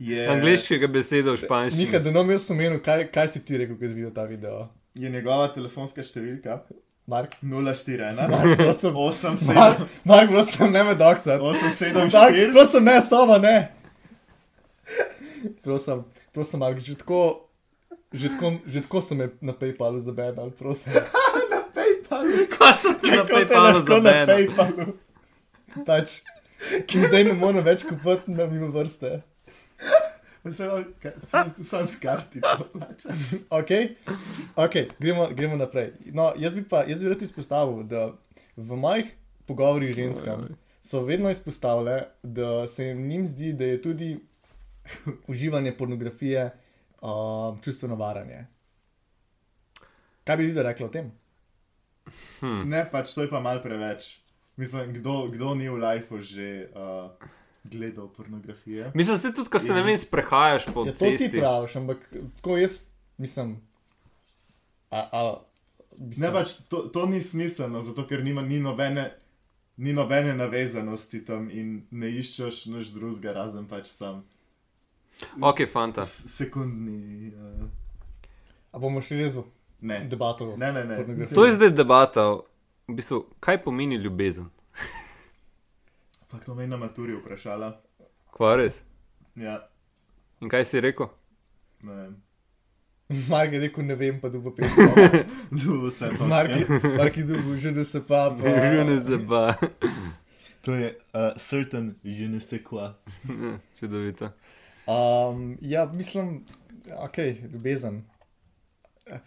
je, 0.00 0.24
Angliškega 0.26 0.88
beseda 0.90 1.30
v 1.30 1.38
španščini. 1.38 1.84
Nika, 1.84 2.00
da 2.02 2.10
nam 2.10 2.30
jaz 2.30 2.48
omenil, 2.50 2.80
kaj, 2.82 3.06
kaj 3.14 3.28
si 3.30 3.44
ti 3.44 3.60
rekel, 3.62 3.78
ko 3.78 3.86
si 3.86 3.94
videl 3.94 4.10
ta 4.10 4.24
video. 4.26 4.66
je 4.94 5.06
njegova 5.06 5.46
telefonska 5.54 6.02
številka 6.02 6.64
Mark, 7.06 7.36
041 7.42 8.18
Mark, 8.26 8.56
prosim, 8.58 8.94
87 8.94 9.54
Mark, 9.54 9.78
Mark 10.04 10.28
prosim, 10.30 10.72
ne 10.72 10.82
me 10.84 10.94
doksati. 10.94 11.38
874. 11.42 12.50
Prosim, 12.52 12.84
ne, 12.84 12.98
sova, 13.00 13.38
ne. 13.38 13.54
Prosim, 15.62 16.02
prosim, 16.34 16.60
Mark, 16.60 16.78
že 16.78 16.94
tako, 16.94 17.46
že 18.12 18.28
tako, 18.34 18.58
že 18.66 18.82
tako 18.82 19.02
sem 19.02 19.18
me 19.18 19.30
na 19.40 19.52
PayPalu 19.52 20.00
zabenal, 20.00 20.50
prosim. 20.50 20.92
Kaj 22.50 22.74
so 22.74 22.94
ti 22.98 23.10
na 23.14 23.24
PayPalu 23.24 23.64
lahko 23.64 23.86
za 23.86 23.98
na 23.98 24.10
mene? 24.10 24.26
PayPalu? 24.26 24.84
Pač, 25.86 26.20
ki 26.86 27.06
zdaj 27.06 27.30
ne 27.30 27.34
morem 27.38 27.64
več 27.64 27.86
kupovati 27.86 28.34
na 28.34 28.46
mimo 28.50 28.72
vrste. 28.74 29.22
Sam, 31.60 31.86
s 31.86 31.96
kartico. 32.00 32.64
Ok, 33.50 33.70
okay 34.56 34.88
gremo, 34.98 35.28
gremo 35.36 35.56
naprej. 35.60 35.92
No, 36.16 36.32
jaz 36.40 36.56
bi 36.56 36.64
pa, 36.64 36.84
jaz 36.88 37.02
bi 37.02 37.12
rad 37.12 37.22
izpostavil, 37.22 37.84
da 37.84 38.10
v 38.56 38.76
mojih 38.76 39.12
pogovorih 39.46 39.92
z 39.92 40.00
ženskami 40.00 40.56
so 40.80 41.02
vedno 41.04 41.30
izpostavile, 41.30 42.08
da 42.22 42.66
se 42.66 42.84
jim 42.84 43.26
zdi, 43.26 43.52
da 43.52 43.64
je 43.64 43.82
tudi 43.82 44.18
uživanje 45.28 45.76
pornografije 45.76 46.50
um, 47.00 47.58
čustveno 47.64 47.96
varanje. 47.96 48.46
Kaj 50.24 50.36
bi 50.36 50.46
vi 50.46 50.62
rekli 50.62 50.86
o 50.86 50.88
tem? 50.88 51.12
Ne, 52.64 52.84
pač 52.92 53.14
to 53.14 53.24
je 53.24 53.30
pa 53.30 53.40
mal 53.40 53.62
preveč. 53.62 54.20
Mislim, 54.56 54.92
kdo, 54.92 55.28
kdo 55.32 55.54
ni 55.54 55.68
v 55.68 55.78
lifeu 55.80 56.20
že 56.20 56.68
uh, 56.76 57.10
gledal 57.64 58.08
pornografije? 58.08 58.92
Mislim, 58.94 59.16
se 59.18 59.32
tudi, 59.34 59.50
ko 59.50 59.58
se 59.58 59.74
ne 59.74 59.82
vem, 59.82 59.98
sprehajaš 59.98 60.68
po 60.74 60.84
Ja, 60.86 60.92
to 60.92 61.04
ti 61.04 61.16
cesti. 61.18 61.38
praviš, 61.38 61.76
ampak 61.76 61.98
tako 62.36 62.56
jaz 62.56 62.86
mislim. 63.18 63.56
A, 64.90 65.08
a, 65.12 65.40
mislim 65.98 66.28
Ne, 66.28 66.32
pač 66.32 66.54
to, 66.68 66.88
to 66.92 67.06
ni 67.06 67.20
smiselno, 67.20 67.80
zato 67.80 68.06
ker 68.06 68.24
nima, 68.24 68.42
ni, 68.42 68.60
nobene, 68.60 69.10
ni 69.76 69.92
nobene 69.92 70.34
navezanosti 70.34 71.24
tam 71.24 71.50
in 71.50 71.86
ne 71.90 72.10
iščeš 72.10 72.66
nič 72.66 72.92
drugega, 72.96 73.32
razen 73.32 73.68
pač 73.68 73.92
sam 73.92 74.24
Ok, 75.40 75.66
fanta. 75.66 76.02
s- 76.02 76.24
sekundni. 76.28 77.28
Uh, 77.28 77.68
a 78.72 78.78
bomo 78.78 79.00
šli 79.00 79.18
res 79.18 79.34
v 79.34 79.44
ne. 79.80 80.00
debato? 80.04 80.56
Ne, 80.56 80.72
ne, 80.72 80.84
ne. 80.84 81.26
To 81.26 81.46
je 81.46 81.52
zdaj 81.52 81.70
debata, 81.70 82.38
v 82.88 82.94
bistvu, 82.94 83.26
kaj 83.40 83.62
pomeni 83.62 83.96
ljubezen. 83.96 84.48
Fakt, 86.26 86.44
to 86.44 86.54
me 86.54 86.62
je 86.62 86.68
na 86.68 86.76
maturi 86.76 87.14
vprašala. 87.14 87.72
Kva 88.30 88.56
res? 88.56 88.82
Ja, 89.36 89.66
In 90.40 90.48
kaj 90.48 90.64
si 90.64 90.80
rekel? 90.80 91.06
ne 91.82 91.92
vem. 91.94 92.16
Mark 93.30 93.52
je 93.52 93.58
rekel, 93.58 93.84
ne 93.84 93.94
vem, 93.94 94.20
pa 94.20 94.28
dubo 94.28 94.50
pet. 94.50 94.70
Vse 95.52 96.12
to. 96.16 96.26
Mark 96.26 97.16
je 97.16 97.24
dubo, 97.24 97.56
že 97.56 97.72
da 97.72 97.84
se 97.84 98.00
pa. 98.00 98.30
pa 98.30 98.46
Že 98.46 98.84
ne 98.84 98.96
zeba. 99.00 99.54
To 100.62 100.72
je 100.72 100.92
uh, 101.14 101.34
certain 101.36 101.94
je 102.04 102.28
ne 102.28 102.40
sais 102.40 102.62
quoi. 102.62 102.94
Čudovito. 103.78 104.30
Um, 104.90 105.58
ja, 105.60 105.86
mislim, 105.86 106.44
ok, 106.98 107.18
ljubezen. 107.44 108.04
Eh, 109.06 109.18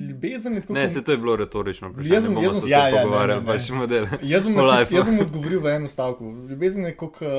Ljubezen 0.00 0.54
je 0.54 0.60
tako. 0.60 0.72
Ne, 0.72 0.88
se 0.88 1.04
to 1.04 1.12
je 1.12 1.18
bilo 1.18 1.36
retorično. 1.36 1.88
vprašanje, 1.88 2.14
Jaz 2.14 2.26
bom- 2.26 2.42
jaz 2.42 2.52
bom- 2.52 2.60
se 2.60 2.70
Ja, 2.70 2.78
ja, 2.80 2.88
ja, 2.90 3.04
ne, 3.06 3.26
ne, 3.26 3.40
ne. 3.40 3.46
pač 3.46 3.70
model. 3.70 4.06
Jaz 4.22 4.44
bom, 4.44 4.54
jaz 4.90 5.06
bom 5.06 5.18
odgovoril 5.18 5.60
v 5.60 5.66
enem 5.68 5.88
stavku. 5.88 6.24
Ljubezen 6.48 6.84
je 6.84 6.96
kot 6.96 7.18
um, 7.20 7.32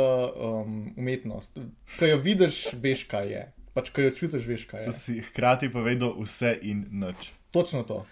umetnost. 0.97 1.59
Ko 1.95 2.05
jo 2.05 2.17
vidiš, 2.19 2.73
veš, 2.75 3.03
kaj 3.05 3.27
je. 3.29 3.43
Pač, 3.73 3.89
ko 3.89 4.01
jo 4.01 4.11
čutiš, 4.11 4.45
veš, 4.45 4.65
kaj 4.65 4.83
To 4.83 4.89
je. 4.89 4.93
si 4.95 5.21
hkrati 5.21 5.69
povedal 5.69 6.11
vse 6.17 6.57
in 6.63 6.87
nič. 6.91 7.31
Točno 7.51 7.83
to. 7.83 8.05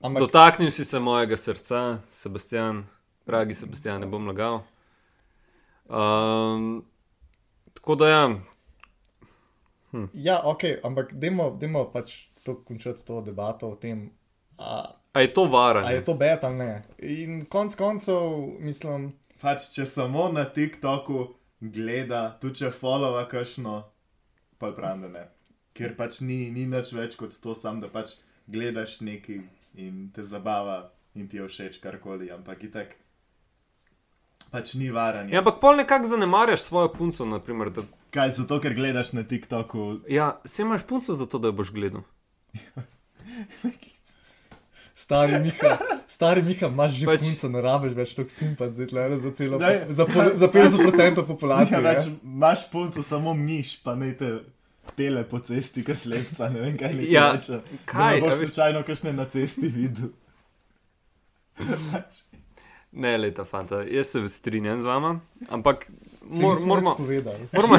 Ampak, 0.00 0.20
Dotaknil 0.20 0.70
si 0.70 0.84
se 0.84 1.00
mojega 1.00 1.36
srca, 1.36 1.98
Sebastian, 2.10 2.84
dragi 3.26 3.54
Sebastian, 3.54 4.00
ne 4.00 4.06
bom 4.06 4.26
lagal. 4.26 4.62
Um, 5.86 6.84
tako 7.86 7.94
da 8.02 8.08
ja, 8.08 8.22
ja, 10.12 10.40
ok, 10.44 10.64
ampak 10.82 11.12
dajmo, 11.14 11.52
dajmo 11.60 11.84
pač 11.92 12.16
to 12.42 12.56
končati 12.66 13.04
to 13.06 13.20
debato 13.22 13.68
o 13.70 13.76
tem, 13.78 14.08
a, 14.58 14.90
a 15.12 15.20
je 15.22 15.30
to 15.34 15.44
a 15.44 15.48
varanje? 15.48 15.94
je 15.94 16.04
to 16.04 16.14
bet 16.18 16.44
ali 16.44 16.58
ne. 16.58 16.82
In 16.98 17.44
konc 17.46 17.78
koncev, 17.78 18.18
mislim, 18.58 19.12
Pač, 19.38 19.68
če 19.70 19.84
samo 19.86 20.26
na 20.32 20.46
TikToku 20.50 21.22
gleda, 21.60 22.22
tudi 22.40 22.64
če 22.64 22.72
followa 22.74 23.26
kakšno, 23.30 23.76
pa 24.58 24.72
pravim, 24.74 25.06
da 25.06 25.12
ne. 25.12 25.24
ker 25.76 25.94
pač 25.94 26.22
ni, 26.24 26.48
ni 26.50 26.64
nič 26.66 26.90
več 26.96 27.14
kot 27.20 27.38
to, 27.38 27.54
sam 27.54 27.78
da 27.78 27.86
pač 27.92 28.16
gledaš 28.50 28.98
nekaj 29.06 29.42
in 29.78 30.08
te 30.10 30.24
zabava 30.26 30.88
in 31.14 31.28
ti 31.28 31.38
je 31.38 31.46
všeč 31.46 31.78
karkoli, 31.84 32.32
ampak 32.32 32.64
itak 32.64 32.96
pač 34.50 34.74
ni 34.74 34.90
varanje. 34.90 35.32
Ja, 35.32 35.38
ampak 35.38 35.60
pol 35.60 35.76
nekako 35.76 36.06
zanemarjaš 36.06 36.60
svojo 36.62 36.88
punco, 36.90 37.24
naprimer, 37.26 37.70
da 37.70 37.82
Kaj 38.10 38.30
zato, 38.32 38.56
ker 38.58 38.72
gledaš 38.72 39.12
na 39.12 39.22
TikToku? 39.24 40.00
ja, 40.08 40.40
se 40.44 40.62
imaš 40.62 40.82
punco 40.84 41.14
za 41.14 41.26
to, 41.26 41.38
da 41.38 41.48
jo 41.48 41.52
boš 41.54 41.70
gledal. 41.70 42.02
Stari 44.96 45.38
Miha, 45.38 45.76
stari 46.08 46.42
Miha, 46.42 46.66
imaš 46.68 46.92
že 46.94 47.06
Pač- 47.06 47.18
pač, 47.18 47.26
punco, 47.28 47.48
ne 47.48 47.60
rabiš 47.60 47.92
več 47.92 48.14
toliko 48.14 48.32
simpa, 48.32 48.68
zdaj 48.70 48.86
tle 48.86 49.02
za 49.18 49.30
celo, 49.32 49.58
Daj, 49.58 49.76
za, 49.90 50.06
pol, 50.06 50.30
za 50.34 50.48
50% 50.48 51.20
populacije. 51.22 51.74
Ja, 51.74 51.82
ne. 51.82 51.90
več, 51.90 52.06
imaš 52.24 52.62
punco 52.70 53.02
samo 53.02 53.34
miš, 53.34 53.74
pa 53.78 53.92
ne 53.94 54.14
te 54.14 54.30
pele 54.96 55.20
po 55.24 55.38
cesti, 55.40 55.84
kot 55.84 55.96
slepca, 55.96 56.48
ne 56.48 56.60
vem 56.62 56.78
kaj 56.78 56.96
Ja, 57.06 57.26
reče. 57.34 57.60
kaj, 57.84 58.14
Ne 58.14 58.22
boš 58.22 58.34
slučajno 58.38 58.82
kakšne 58.82 59.12
na 59.12 59.26
cesti 59.26 59.68
videl. 59.68 60.08
Ne, 62.92 63.18
leta, 63.18 63.44
fanta, 63.44 63.82
jaz 63.82 64.06
se 64.06 64.28
strinjam 64.28 64.82
z 64.82 64.84
vama, 64.84 65.20
ampak 65.48 65.86
mor, 66.22 66.58
moramo. 66.64 66.96
moramo 67.52 67.78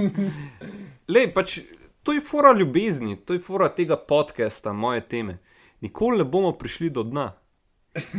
Lej, 1.08 1.32
pač, 1.34 1.58
to 2.02 2.12
je 2.12 2.20
fora 2.20 2.52
ljubezni, 2.58 3.16
to 3.16 3.32
je 3.32 3.38
fora 3.38 3.68
tega 3.68 3.96
podcasta, 3.96 4.72
moje 4.72 5.00
teme. 5.00 5.38
Nikoli 5.80 6.18
ne 6.18 6.24
bomo 6.24 6.52
prišli 6.52 6.90
do 6.90 7.02
dna. 7.02 7.32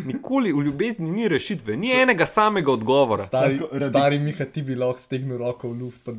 Nikoli 0.06 0.54
v 0.54 0.62
ljubezni 0.66 1.12
ni 1.12 1.28
rešitve, 1.28 1.78
ni 1.78 1.92
enega 1.92 2.26
samega 2.26 2.72
odgovora. 2.72 3.24
Stari, 3.24 3.60
radi- 3.72 3.90
stari 3.90 4.20
Miha, 4.20 4.46
ti 4.46 4.62
bi 4.62 4.76
lahko 4.76 5.00
stegnil 5.00 5.38
roko 5.38 5.70
v 5.70 5.80
luft, 5.80 6.04
pa, 6.06 6.12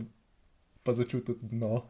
pa 0.82 0.92
začutil 0.92 1.36
dno. 1.42 1.82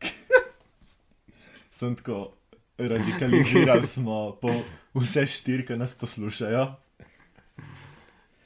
Sem 1.70 1.96
tako 1.96 2.30
radikalizirali 2.78 3.86
smo 3.94 4.36
po 4.42 4.54
vse 4.94 5.26
štiri, 5.26 5.66
ki 5.66 5.76
nas 5.76 5.94
poslušajo. 5.94 6.66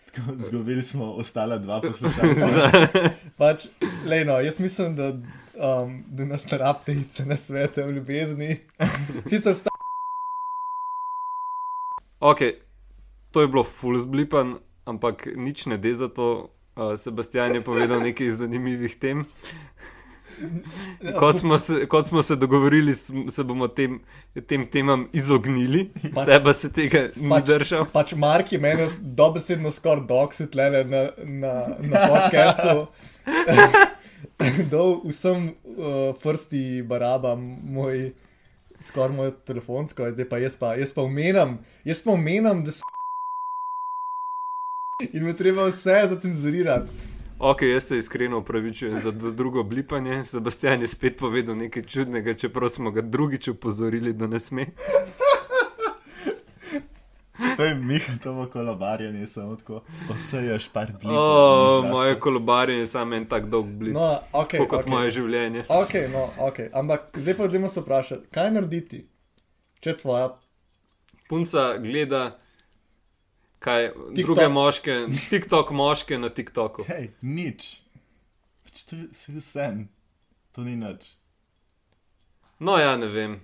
Tako, 0.07 0.37
zgubili 0.39 0.83
smo 0.83 1.13
ostala 1.13 1.59
dva 1.59 1.81
poslušalca. 1.81 2.71
Pač, 3.39 3.67
lejno, 4.07 4.41
jaz 4.41 4.61
mislim, 4.61 4.97
da, 4.97 5.09
um, 5.09 6.05
da 6.07 6.25
nas 6.25 6.51
ne 6.51 6.59
rabite 6.59 6.93
iti 6.93 7.25
na 7.25 7.37
svete 7.37 7.83
v 7.83 7.91
ljubezni. 7.91 8.61
Sicer 9.29 9.55
sta 9.55 9.71
Ok, 12.21 12.39
to 13.31 13.41
je 13.41 13.49
bilo 13.49 13.65
full 13.65 13.99
zblipan, 13.99 14.59
ampak 14.85 15.29
nič 15.37 15.67
ne 15.67 15.77
de 15.79 15.95
za 15.95 16.09
to. 16.09 16.51
Uh, 16.77 16.99
Sebastian 16.99 17.55
je 17.55 17.61
povedal 17.61 18.01
nekaj 18.03 18.31
zanimivih 18.31 18.99
tem. 18.99 19.25
Kot 21.21 21.39
smo 21.41 21.59
se, 21.59 21.87
kot 21.87 22.07
smo 22.07 22.23
se 22.23 22.37
dogovorili, 22.37 22.95
se 22.95 23.45
bomo 23.45 23.69
tem, 23.69 24.01
tem 24.47 24.67
temam 24.71 25.09
izognili, 25.13 25.89
Pač- 26.15 26.25
seba 26.25 26.53
se 26.53 26.73
tega 26.73 27.09
ni 27.17 27.31
pač- 27.31 27.47
držal. 27.47 27.87
Pač 27.93 28.15
Mark 28.15 28.53
je 28.53 28.59
meni 28.59 28.87
dobesedno 29.01 29.71
skoraj 29.71 30.07
doksu 30.09 30.47
tlele 30.51 30.85
na, 30.85 31.09
na, 31.25 31.55
na 31.79 32.07
podkastu. 32.09 32.87
Dol 34.73 35.01
vsem 35.09 35.51
uh, 35.51 36.15
frsti 36.19 36.83
barabam 36.87 37.43
moj, 37.75 38.13
skoraj 38.83 39.17
moj 39.17 39.35
telefonsko, 39.47 40.13
zdaj 40.15 40.29
pa 40.31 40.39
jaz 40.43 40.57
pa, 40.59 40.75
jaz 40.79 40.95
pa 40.95 41.03
omenjam, 41.03 41.59
jaz 41.85 42.03
pa 42.05 42.15
omenjam, 42.15 42.65
da 42.65 42.75
so. 42.75 42.87
In 45.13 45.23
me 45.25 45.33
treba 45.39 45.69
vse 45.69 46.01
zacenzurirati. 46.11 47.18
Ok, 47.41 47.63
jaz 47.63 47.83
se 47.85 47.99
iskreno 47.99 48.39
upravičujem 48.39 48.99
za 49.01 49.11
drugo 49.11 49.63
blipanje. 49.63 50.25
Sebastian 50.25 50.81
je 50.81 50.87
spet 50.87 51.17
povedal 51.19 51.57
nekaj 51.57 51.83
čudnega, 51.83 52.35
čeprav 52.35 52.69
smo 52.69 52.91
ga 52.91 53.01
drugič 53.01 53.49
upozorili, 53.49 54.13
da 54.13 54.27
ne 54.27 54.41
sme. 54.41 54.67
To 57.57 57.65
je 57.65 57.75
Mihatovo 57.75 58.47
kolobarjanje, 58.47 59.27
samo 59.27 59.57
tako 59.57 59.83
poseješ 60.09 60.69
par 60.69 60.87
blipov. 60.93 61.17
Oh, 61.17 61.77
in 61.77 61.81
zraste. 61.81 61.89
moje 61.97 62.21
kolobarje 62.21 62.79
je 62.79 62.87
samo 62.87 63.15
en 63.17 63.27
tak 63.27 63.47
dolg 63.47 63.67
blip, 63.67 63.95
no, 63.95 64.01
No, 64.01 64.19
ok. 64.33 64.51
kot 64.69 64.85
okay. 64.85 64.89
moje 64.91 65.11
življenje. 65.11 65.65
Ok, 65.69 65.95
no, 66.13 66.29
ok. 66.47 66.59
Ampak 66.73 67.01
zdaj 67.17 67.35
pa 67.35 67.45
idemo 67.45 67.69
se 67.69 67.81
vprašati, 67.81 68.27
kaj 68.31 68.51
narediti, 68.51 69.05
če 69.81 69.97
tvoja 69.97 70.35
Punca 71.29 71.77
gleda, 71.79 72.39
kaj 73.59 73.89
TikTok. 73.89 74.15
druge 74.17 74.49
moške, 74.49 74.95
TikTok 75.31 75.71
moške 75.73 76.19
na 76.19 76.29
TikToku. 76.31 76.85
Hej, 76.85 77.11
nič. 77.21 77.83
Pač 78.65 78.85
to 78.85 78.97
je 78.97 79.09
vse 79.09 79.41
sen. 79.41 79.89
To 80.53 80.63
ni 80.63 80.77
nič. 80.77 81.15
No, 82.59 82.77
ja, 82.77 82.97
ne 82.97 83.07
vem. 83.07 83.41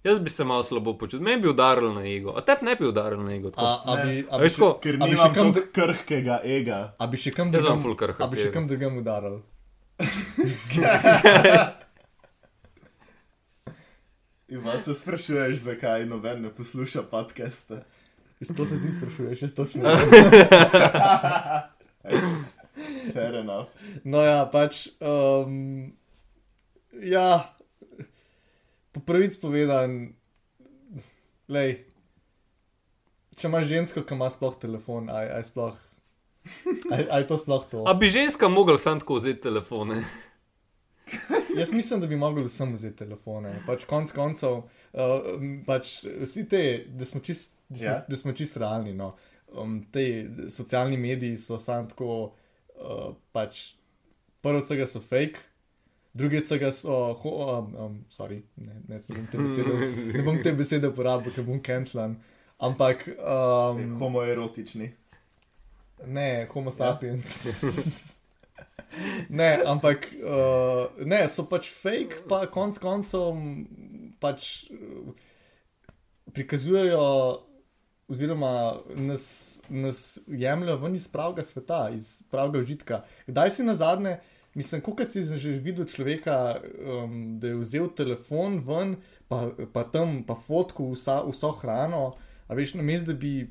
Jaz 0.00 0.20
bi 0.20 0.30
se 0.30 0.44
malo 0.44 0.62
slabo 0.62 0.94
počutil, 0.94 1.20
me 1.20 1.36
bi 1.36 1.48
udaril 1.48 1.92
na 1.92 2.00
ego, 2.02 2.32
a 2.32 2.40
tebi 2.40 2.64
ne 2.64 2.76
bi 2.76 2.86
udaril 2.86 3.18
na 3.20 3.34
ego. 3.34 3.48
A, 3.48 3.52
tako. 3.52 3.66
a 3.84 3.94
Ne. 3.94 4.04
bi, 4.04 4.26
a 4.30 4.34
A 4.34 4.38
bi 4.38 4.48
še, 4.48 4.56
ko, 4.56 4.68
Ker 4.78 4.94
A 4.94 4.98
bi 4.98 5.10
nimam 5.10 5.26
še 5.26 5.34
kam 5.34 5.48
krhkega 5.72 6.40
ega. 6.46 6.78
a 6.96 7.06
bi 7.06 7.16
še 7.16 7.30
kam 7.30 7.50
drugam, 7.50 7.82
krhek 7.94 8.20
a 8.20 8.26
bi 8.26 8.36
še 8.36 8.52
kam 8.52 8.66
drugam 8.66 8.96
udaril? 8.96 9.42
Ima 14.48 14.78
se 14.78 14.94
sprašuješ, 14.94 15.58
zakaj 15.58 16.06
noben 16.06 16.42
ne 16.42 16.50
posluša 16.50 17.02
podcaste. 17.02 17.82
Iz 18.40 18.54
to 18.56 18.64
se 18.64 18.82
ti 18.82 18.92
sprašuješ, 18.92 19.42
jaz 19.42 19.54
točno. 19.54 19.82
Fair 23.12 23.34
enough. 23.34 23.68
No 24.04 24.22
ja, 24.22 24.46
pač, 24.52 24.88
um, 25.02 25.92
ja, 27.02 27.54
po 28.94 29.02
pravic 29.02 29.34
povedan, 29.42 30.14
lej, 31.50 31.82
če 33.34 33.50
imaš 33.50 33.66
žensko, 33.72 34.06
ki 34.06 34.14
ima 34.14 34.30
sploh 34.30 34.54
telefon, 34.62 35.10
aj, 35.10 35.26
aj 35.40 35.44
sploh, 35.50 35.82
aj, 36.94 37.04
aj 37.18 37.26
to 37.26 37.42
sploh 37.42 37.66
to. 37.66 37.82
A 37.90 37.96
bi 37.98 38.06
ženska 38.12 38.48
mogla 38.48 38.78
sam 38.78 39.02
tako 39.02 39.18
vzeti 39.18 39.48
telefone? 39.50 40.04
Jaz 41.58 41.72
mislim, 41.72 42.00
da 42.00 42.06
bi 42.06 42.16
mogli 42.16 42.44
vsem 42.46 42.74
vzeti 42.76 43.02
telefone. 43.02 43.58
Pač 43.66 43.82
konc 43.88 44.12
koncev, 44.14 44.62
uh, 44.62 45.30
pač 45.66 46.04
vsi 46.22 46.46
te, 46.46 46.64
da 46.94 47.08
smo 47.08 47.24
čist, 47.24 47.57
da 47.68 47.76
smo, 47.76 47.86
Ja. 47.86 47.92
yeah. 47.92 48.10
da 48.10 48.16
smo 48.16 48.32
čist 48.32 48.56
realni. 48.56 48.94
No. 48.94 49.14
Um, 49.52 49.86
te 49.92 50.26
socialni 50.48 50.96
mediji 50.96 51.36
so 51.36 51.58
sam 51.58 51.88
tako, 51.88 52.32
uh, 52.80 53.14
pač 53.32 53.74
prvo 54.40 54.60
vsega 54.60 54.86
so 54.86 55.00
fake. 55.00 55.38
Drugi 56.12 56.38
od 56.38 56.44
vsega 56.44 56.72
so, 56.72 57.12
ho, 57.12 57.30
um, 57.58 57.74
um, 57.76 58.04
sorry, 58.10 58.42
ne, 58.56 58.74
ne, 58.88 59.00
ne 59.08 59.14
bom 59.14 59.26
te 59.30 59.38
besede, 59.38 59.74
ne 60.14 60.22
bom 60.22 60.42
te 60.42 60.52
besede 60.52 60.88
uporabil, 60.88 61.32
ker 61.34 61.44
bom 61.46 61.60
cancelan. 61.62 62.16
Ampak, 62.58 63.04
um, 63.18 63.98
Homoerotični. 64.00 64.90
Ne, 66.06 66.46
homo 66.52 66.70
sapiens. 66.70 67.44
ne, 69.28 69.58
ampak 69.66 70.08
uh, 70.22 71.04
ne, 71.06 71.28
so 71.28 71.44
pač 71.50 71.68
fake, 71.70 72.24
pa 72.30 72.46
konc 72.50 72.78
koncev 72.82 73.36
pač 74.22 74.70
uh, 74.72 75.12
prikazujejo, 76.34 77.04
oziroma 78.08 78.80
nas, 78.96 79.62
nas 79.68 80.18
jemljajo 80.26 80.78
ven 80.78 80.94
iz 80.94 81.08
pravega 81.08 81.42
sveta, 81.42 81.90
iz 81.94 82.22
pravega 82.30 82.58
užitka. 82.58 83.02
Kdaj 83.26 83.50
si 83.50 83.64
na 83.64 83.74
zadnje, 83.74 84.18
mislim, 84.54 84.80
koliko 84.80 85.04
si 85.04 85.22
že 85.36 85.50
videl 85.50 85.84
človeka, 85.84 86.60
um, 87.04 87.38
da 87.40 87.52
je 87.52 87.60
vzel 87.60 87.88
telefon 87.94 88.58
ven, 88.64 88.96
pa, 89.28 89.50
pa 89.72 89.84
tam 89.84 90.22
pa 90.26 90.34
fotko 90.34 90.90
vsa, 90.92 91.20
vso 91.28 91.52
hrano, 91.60 92.14
a 92.48 92.54
veš, 92.54 92.74
na 92.74 92.82
mestu, 92.82 93.12
da 93.12 93.14
bi 93.14 93.50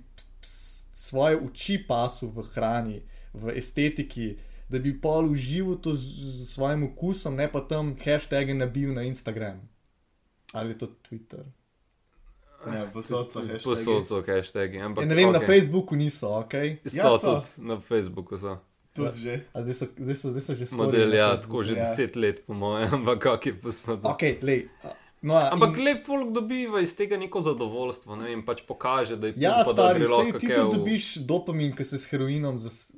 svoje 0.98 1.38
oči 1.38 1.78
pasu 1.88 2.28
v 2.28 2.44
hrani, 2.54 3.02
v 3.34 3.54
estetiki, 3.58 4.38
da 4.70 4.80
bi 4.80 4.96
pol 5.02 5.30
užival 5.32 5.78
to 5.78 5.94
z, 5.94 6.02
z 6.42 6.50
svojim 6.50 6.84
okusom, 6.90 7.38
ne 7.38 7.46
pa 7.52 7.62
tam 7.62 7.94
hashtag 8.02 8.58
nabil 8.58 8.94
na 8.94 9.06
Instagram. 9.06 9.62
Ali 10.54 10.74
je 10.74 10.78
to 10.78 10.88
Twitter? 11.06 11.46
Ne, 12.66 12.88
posod 12.90 13.28
so 13.28 13.40
hashtagi. 13.42 13.64
Posod 13.64 14.04
so 14.04 14.22
hashtagi. 14.24 14.78
Ampak, 14.80 15.02
Ja, 15.02 15.08
ne 15.08 15.16
vem, 15.16 15.30
okay. 15.30 15.40
na. 15.40 15.48
Facebooku 15.48 15.96
niso, 15.96 16.30
ok. 16.36 16.54
So, 16.84 16.98
Ja, 16.98 17.10
so. 17.12 17.20
tudi 17.20 17.68
na 17.68 17.80
Facebooku. 17.80 18.38
So. 18.38 18.58
Tudi 18.92 19.20
že. 19.20 19.34
A 19.54 19.62
zdaj 19.62 19.74
so, 19.76 19.86
zdaj 19.96 20.16
so, 20.16 20.28
zdaj 20.30 20.42
so 20.42 20.54
že 20.54 20.66
storili 20.66 20.86
Model, 20.98 21.14
ja, 21.14 21.38
tako 21.38 21.64
že 21.64 21.74
ja. 21.74 21.84
deset 21.84 22.16
let, 22.16 22.42
po 22.42 22.54
mojem, 22.56 22.90
ampak 22.98 23.20
kako 23.20 23.46
je 23.46 23.56
posmrtno. 23.56 24.10
Ok, 24.10 24.22
lej. 24.42 24.68
a, 24.84 24.90
No, 25.20 25.34
a, 25.34 25.50
Ampak 25.50 25.74
in- 25.74 25.84
le 25.84 25.94
folk 25.98 26.30
dobiva 26.30 26.78
iz 26.78 26.94
tega 26.94 27.18
neko 27.18 27.42
zadovoljstvo, 27.42 28.16
ne 28.16 28.26
vem, 28.26 28.44
pač 28.44 28.62
pokaže, 28.62 29.16
da 29.16 29.28
je 29.28 29.34
Ja, 29.36 29.50
pumpa, 29.56 29.66
da 29.66 29.74
stari, 29.74 30.00
gre 30.00 30.08
sej 30.08 30.32
ti 30.32 30.48
tudi 30.48 30.62
v- 30.62 30.72
dobiš 30.72 31.06
dopamin, 31.20 31.74
ki 31.74 31.84
se 31.84 31.98
s 31.98 32.06
heroinom 32.06 32.58
zas- 32.58 32.94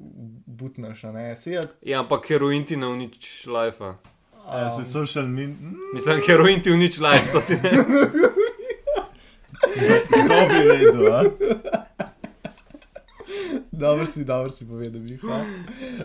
butnaš, 0.46 1.04
a 1.06 1.12
ne? 1.12 1.32
Sej, 1.34 1.54
ja, 1.54 1.62
Ja, 1.86 2.00
ampak 2.00 2.28
heroin 2.28 2.66
ti 2.66 2.76
ne 2.76 2.88
unič 2.88 3.24
life. 3.46 3.80
Ja, 4.46 4.68
se 4.74 4.84
social 4.86 5.28
media. 5.28 5.56
Mislim, 5.94 6.20
heroin 6.22 6.60
ti 6.60 6.72
unič 6.72 7.00
life, 7.00 7.32
to 7.32 7.40
ti 7.42 7.56
ne. 7.56 7.72
Kdo 10.26 10.36
bi 10.50 10.60
vedel, 10.68 11.14
a? 11.14 11.24
dobro 13.72 14.06
si, 14.06 14.26
dobro 14.26 14.52
si 14.52 14.68
povedal, 14.68 15.02
bi 15.02 15.18
ha. 15.18 15.46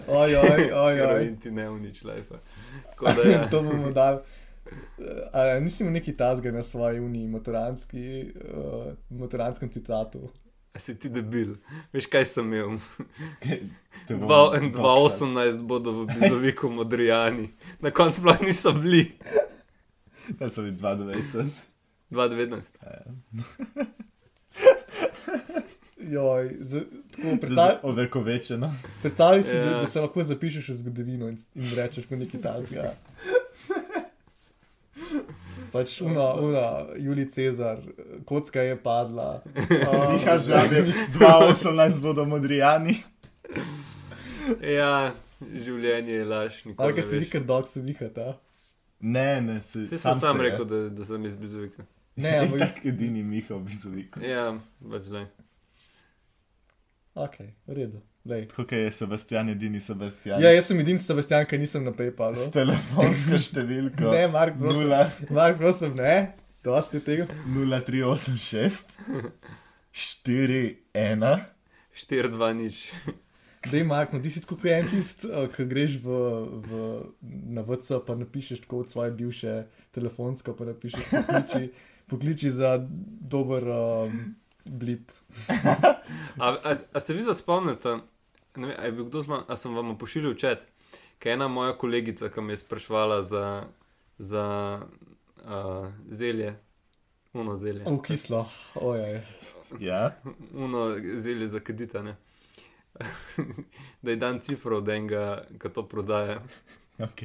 Oj, 0.09 0.37
oj, 0.37 0.71
oj, 0.73 0.73
oj. 0.73 0.95
Heroin 0.95 1.37
ti 1.37 1.51
ne 1.51 1.71
unič 1.71 2.03
da 2.03 2.13
ja. 2.13 3.49
to 3.51 3.63
bomo 3.63 3.91
dali. 3.91 4.19
A 5.33 5.61
nisi 5.61 5.83
imel 5.83 5.93
neki 5.93 6.17
tasga 6.17 6.53
na 6.53 6.63
svoji 6.63 7.01
uniji, 7.01 7.29
motoranski, 7.29 8.33
uh, 8.55 8.93
motoranskem 9.11 9.69
citatu. 9.69 10.31
A 10.75 10.79
si 10.79 10.99
ti 10.99 11.09
debil? 11.09 11.55
Veš, 11.93 12.07
kaj 12.11 12.25
sem 12.25 12.49
imel? 12.53 12.79
Te 14.09 14.17
bom 14.17 14.27
Dva- 14.27 14.59
doksal. 14.59 15.29
2018 15.31 15.63
bodo 15.63 15.93
v 15.93 16.07
Bizoviku 16.07 16.69
modrijani. 16.69 17.53
Na 17.81 17.91
koncu 17.91 18.21
sploh 18.21 18.41
niso 18.43 18.73
bili. 18.73 19.13
Da 20.29 20.49
so 20.49 20.63
bili 20.63 20.77
22. 20.77 21.74
2019. 22.15 22.73
Joj, 25.99 26.57
z, 26.61 26.81
tako, 27.11 27.29
Da 27.31 27.37
predstav, 27.41 27.69
so 27.71 27.79
Ovekovečeno. 27.83 28.75
predstavljaj 29.03 29.43
si, 29.43 29.55
da, 29.55 29.61
Ja. 29.61 29.81
da 29.81 29.87
se 29.87 30.01
lahko 30.01 30.23
zapišeš 30.23 30.69
v 30.69 30.75
zgodovino 30.75 31.29
in, 31.29 31.39
in 31.55 31.71
rečeš 31.77 32.07
po 32.07 32.17
neki 32.17 32.43
tasga. 32.43 32.95
Pač 35.73 36.01
una, 36.01 36.35
una, 36.35 36.87
Julij 36.97 37.27
Cezar, 37.27 37.79
kocka 38.25 38.63
je 38.63 38.77
padla. 38.83 39.43
Miha 40.13 40.39
žabe, 40.39 40.85
2018 41.15 42.01
bodo 42.01 42.25
modrijani. 42.25 42.97
Ja, 44.63 45.15
življenje 45.57 46.13
je 46.13 46.25
laž. 46.25 46.53
Ali 46.77 46.95
kaj 46.95 47.03
se 47.03 47.31
kar 47.31 47.43
dog 47.43 47.69
se 47.69 47.81
vihata? 47.81 48.37
Ne, 49.01 49.41
ne, 49.41 49.63
se, 49.63 49.87
Saj 49.87 49.99
sem 49.99 50.21
sam 50.21 50.37
se, 50.37 50.43
rekel, 50.43 50.65
da, 50.65 50.89
da 50.89 51.05
sem 51.05 51.25
iz 51.27 51.37
Bizovika. 51.37 51.83
Ne, 52.17 52.29
Je 52.35 52.41
ampak. 52.47 52.59
tak 52.63 52.85
edini 52.87 53.23
Miha 53.27 53.55
v 53.57 53.63
Bizoviku. 53.67 54.21
Ja, 54.23 54.53
pač 54.91 55.09
le. 55.11 55.25
Ok, 57.15 57.37
v 57.67 57.75
redu. 57.79 58.03
Lej. 58.25 58.47
Tako 58.49 58.65
kot 58.65 58.73
je 58.73 58.93
Sebastian 58.97 59.51
edini 59.53 59.81
Sebastian. 59.85 60.41
Ja, 60.41 60.49
jaz 60.55 60.71
sem 60.71 60.79
edini 60.81 60.99
Sebastian, 60.99 61.45
ki 61.47 61.59
nisem 61.61 61.85
na 61.85 61.93
PayPalu. 61.93 62.39
S 62.41 62.49
telefonsko 62.55 63.37
številko 63.49 64.15
Ne, 64.15 64.25
Mark, 64.33 64.57
prosim. 64.59 64.89
0, 64.89 65.35
Mark, 65.37 65.59
prosim, 65.61 65.93
ne. 65.99 66.15
Dosti 66.65 67.03
tega. 67.05 67.27
0386 67.53 68.97
4, 69.93 70.63
1. 70.95 71.45
4-2 71.95 72.49
nič. 72.59 72.81
Dej, 73.71 73.85
Mark, 73.89 74.11
no, 74.13 74.19
ti 74.25 74.33
si 74.33 74.41
tako 74.43 74.57
kot 74.61 74.73
en 74.73 74.89
tist, 74.93 75.23
uh, 75.29 75.45
ki 75.53 75.65
greš 75.69 75.99
v, 76.03 76.17
v, 76.65 76.81
na 77.55 77.63
VC, 77.65 78.01
pa 78.05 78.17
napišeš 78.19 78.65
tako 78.65 78.83
od 78.83 78.91
svoje 78.93 79.13
bivše 79.17 79.53
telefonsko, 79.95 80.53
pa 80.57 80.67
napišeš 80.69 81.05
pokliči, 81.13 81.63
pokliči 82.07 82.51
za 82.51 82.77
dober 83.21 83.65
um, 83.69 84.35
blip. 84.65 85.11
A, 86.39 86.49
a, 86.65 86.75
a 86.93 87.01
se 87.01 87.15
vi 87.15 87.35
spomnite, 87.35 87.99
ne 88.57 88.67
vem, 88.67 88.85
je 88.85 88.93
bil 88.93 89.05
kdo 89.05 89.23
z 89.23 89.27
mano, 89.27 89.45
a 89.49 89.57
sem 89.57 89.75
vam 89.75 89.99
pošiljal 89.99 90.35
čet, 90.35 90.67
kaj 91.19 91.33
je 91.33 91.35
ena 91.35 91.49
moja 91.49 91.77
kolegica, 91.79 92.29
ki 92.29 92.41
me 92.41 92.53
je 92.53 92.63
sprašvala 92.63 93.23
za, 93.23 93.67
za 94.19 94.45
uh, 95.45 95.89
zelje, 96.11 96.55
uno 97.33 97.57
zelje. 97.57 97.85
V 97.87 98.03
kislo, 98.03 98.47
ojej. 98.75 99.23
Ja, 99.81 100.15
Uno 100.55 100.95
zelje 101.17 101.49
za 101.49 101.61
kadita, 101.61 102.03
ne. 102.03 102.17
da 104.03 104.11
je 104.11 104.17
dan 104.17 104.41
cifro 104.41 104.79
od 104.79 104.89
enega, 104.89 105.45
ki 105.59 105.69
to 105.75 105.83
prodaja. 105.89 106.43
ok. 106.99 107.23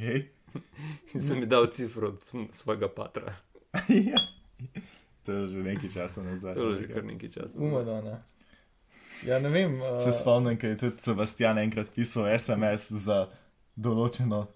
In 1.13 1.21
sem 1.21 1.39
mi 1.39 1.45
dal 1.45 1.67
cifro 1.71 2.07
od 2.07 2.31
svojega 2.51 2.89
patra. 2.89 3.35
ja. 4.09 4.38
To 5.25 5.31
je 5.31 5.47
že 5.47 5.59
nekaj 5.61 5.89
časa 5.93 6.23
nazaj. 6.23 6.55
To 6.55 6.69
je 6.73 6.81
že 6.81 6.93
kar 6.93 7.03
nekaj 7.05 7.29
časa. 7.29 7.53
Umadona. 7.59 8.23
Ja, 9.27 9.37
ne 9.39 9.49
vem. 9.51 9.75
Uh, 9.81 9.93
Se 10.03 10.11
spomnim, 10.15 10.57
da 10.57 10.67
je 10.67 10.77
tudi 10.77 11.01
Sebastian 11.03 11.57
enkrat 11.59 11.91
pisal 11.95 12.25
SMS 12.39 12.87
za 13.03 13.27
določeno 13.75 14.47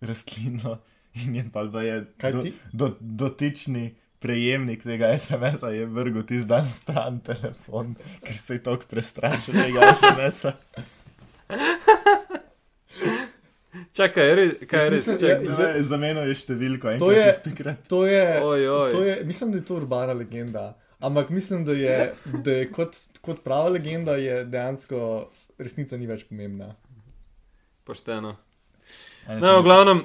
rastlino 0.00 0.78
in 1.26 1.34
je 1.34 1.44
pa 1.52 1.64
da 1.66 1.82
je 1.82 1.96
Kaj 2.16 2.32
do, 2.32 2.42
ti? 2.42 2.52
do, 2.72 2.86
dotični 3.00 3.84
prejemnik 4.18 4.82
tega 4.86 5.10
SMS-a 5.18 5.70
je 5.74 5.86
vrgel 5.86 6.22
tisti 6.26 6.48
dan 6.48 6.64
stran 6.66 7.20
telefon, 7.20 7.92
ker 8.22 8.36
se 8.38 8.56
je 8.56 8.62
tako 8.62 8.86
prestrašil 8.90 9.54
tega 9.54 9.92
SMS-a. 9.94 10.54
Čakaj, 13.98 14.28
je 14.28 14.34
res, 14.34 14.50
kaj 14.70 14.84
je 14.84 14.90
res? 14.90 14.98
mislim, 15.00 15.16
Čakaj, 15.18 15.46
ja, 15.46 15.72
Ne, 15.74 15.82
Zamenjal 15.82 16.28
je 16.30 16.34
številko, 16.34 16.92
To 17.02 17.10
je-. 17.10 17.32
To 17.88 18.02
je, 18.06 18.26
Oj, 18.42 18.68
oj. 18.68 18.90
to 18.94 19.00
je, 19.02 19.16
mislim, 19.26 19.50
da 19.50 19.58
je 19.58 19.64
to 19.64 19.74
urbana 19.76 20.12
legenda. 20.12 20.66
Ampak 21.00 21.30
mislim, 21.30 21.64
da 21.64 21.72
je, 21.72 21.96
da 22.42 22.50
je 22.52 22.68
kot, 22.70 22.96
kot 23.22 23.42
prava 23.44 23.68
legenda, 23.68 24.16
je 24.16 24.44
dejansko 24.44 25.30
resnica 25.58 25.96
ni 25.96 26.06
več 26.06 26.24
pomembna. 26.30 26.72
Pošteno. 27.84 28.36
No, 29.28 29.38
so 29.40 29.58
v 29.58 29.62
glavnem, 29.62 30.04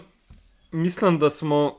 mislim, 0.71 1.19
da 1.19 1.29
smo 1.29 1.77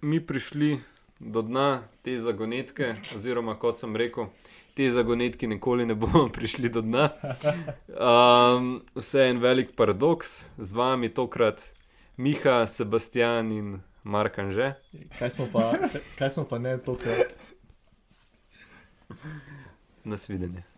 mi 0.00 0.20
prišli 0.20 0.80
do 1.20 1.42
dna 1.42 1.82
te 2.02 2.18
zagonetke, 2.18 2.94
oziroma 3.16 3.54
kot 3.58 3.78
sem 3.78 3.96
rekel, 3.96 4.30
te 4.76 4.90
zagonetke 4.92 5.48
nikoli 5.48 5.86
ne 5.86 5.94
bomo 5.94 6.28
prišli 6.36 6.68
do 6.68 6.82
dna. 6.84 7.08
Um, 7.88 8.82
vse 8.94 9.24
je 9.24 9.30
en 9.30 9.40
velik 9.40 9.72
paradoks, 9.76 10.36
z 10.58 10.72
vami 10.76 11.08
tokrat 11.08 11.64
Miha, 12.16 12.66
Sebastian 12.66 13.52
in 13.52 13.74
Mark 14.04 14.38
Anže. 14.38 14.74
Kaj 15.18 15.30
smo 15.30 15.48
pa, 15.52 15.72
kaj 16.18 16.30
smo 16.30 16.44
pa 16.44 16.58
ne 16.58 16.76
tokrat? 16.78 17.32
Nasvidenje. 20.04 20.75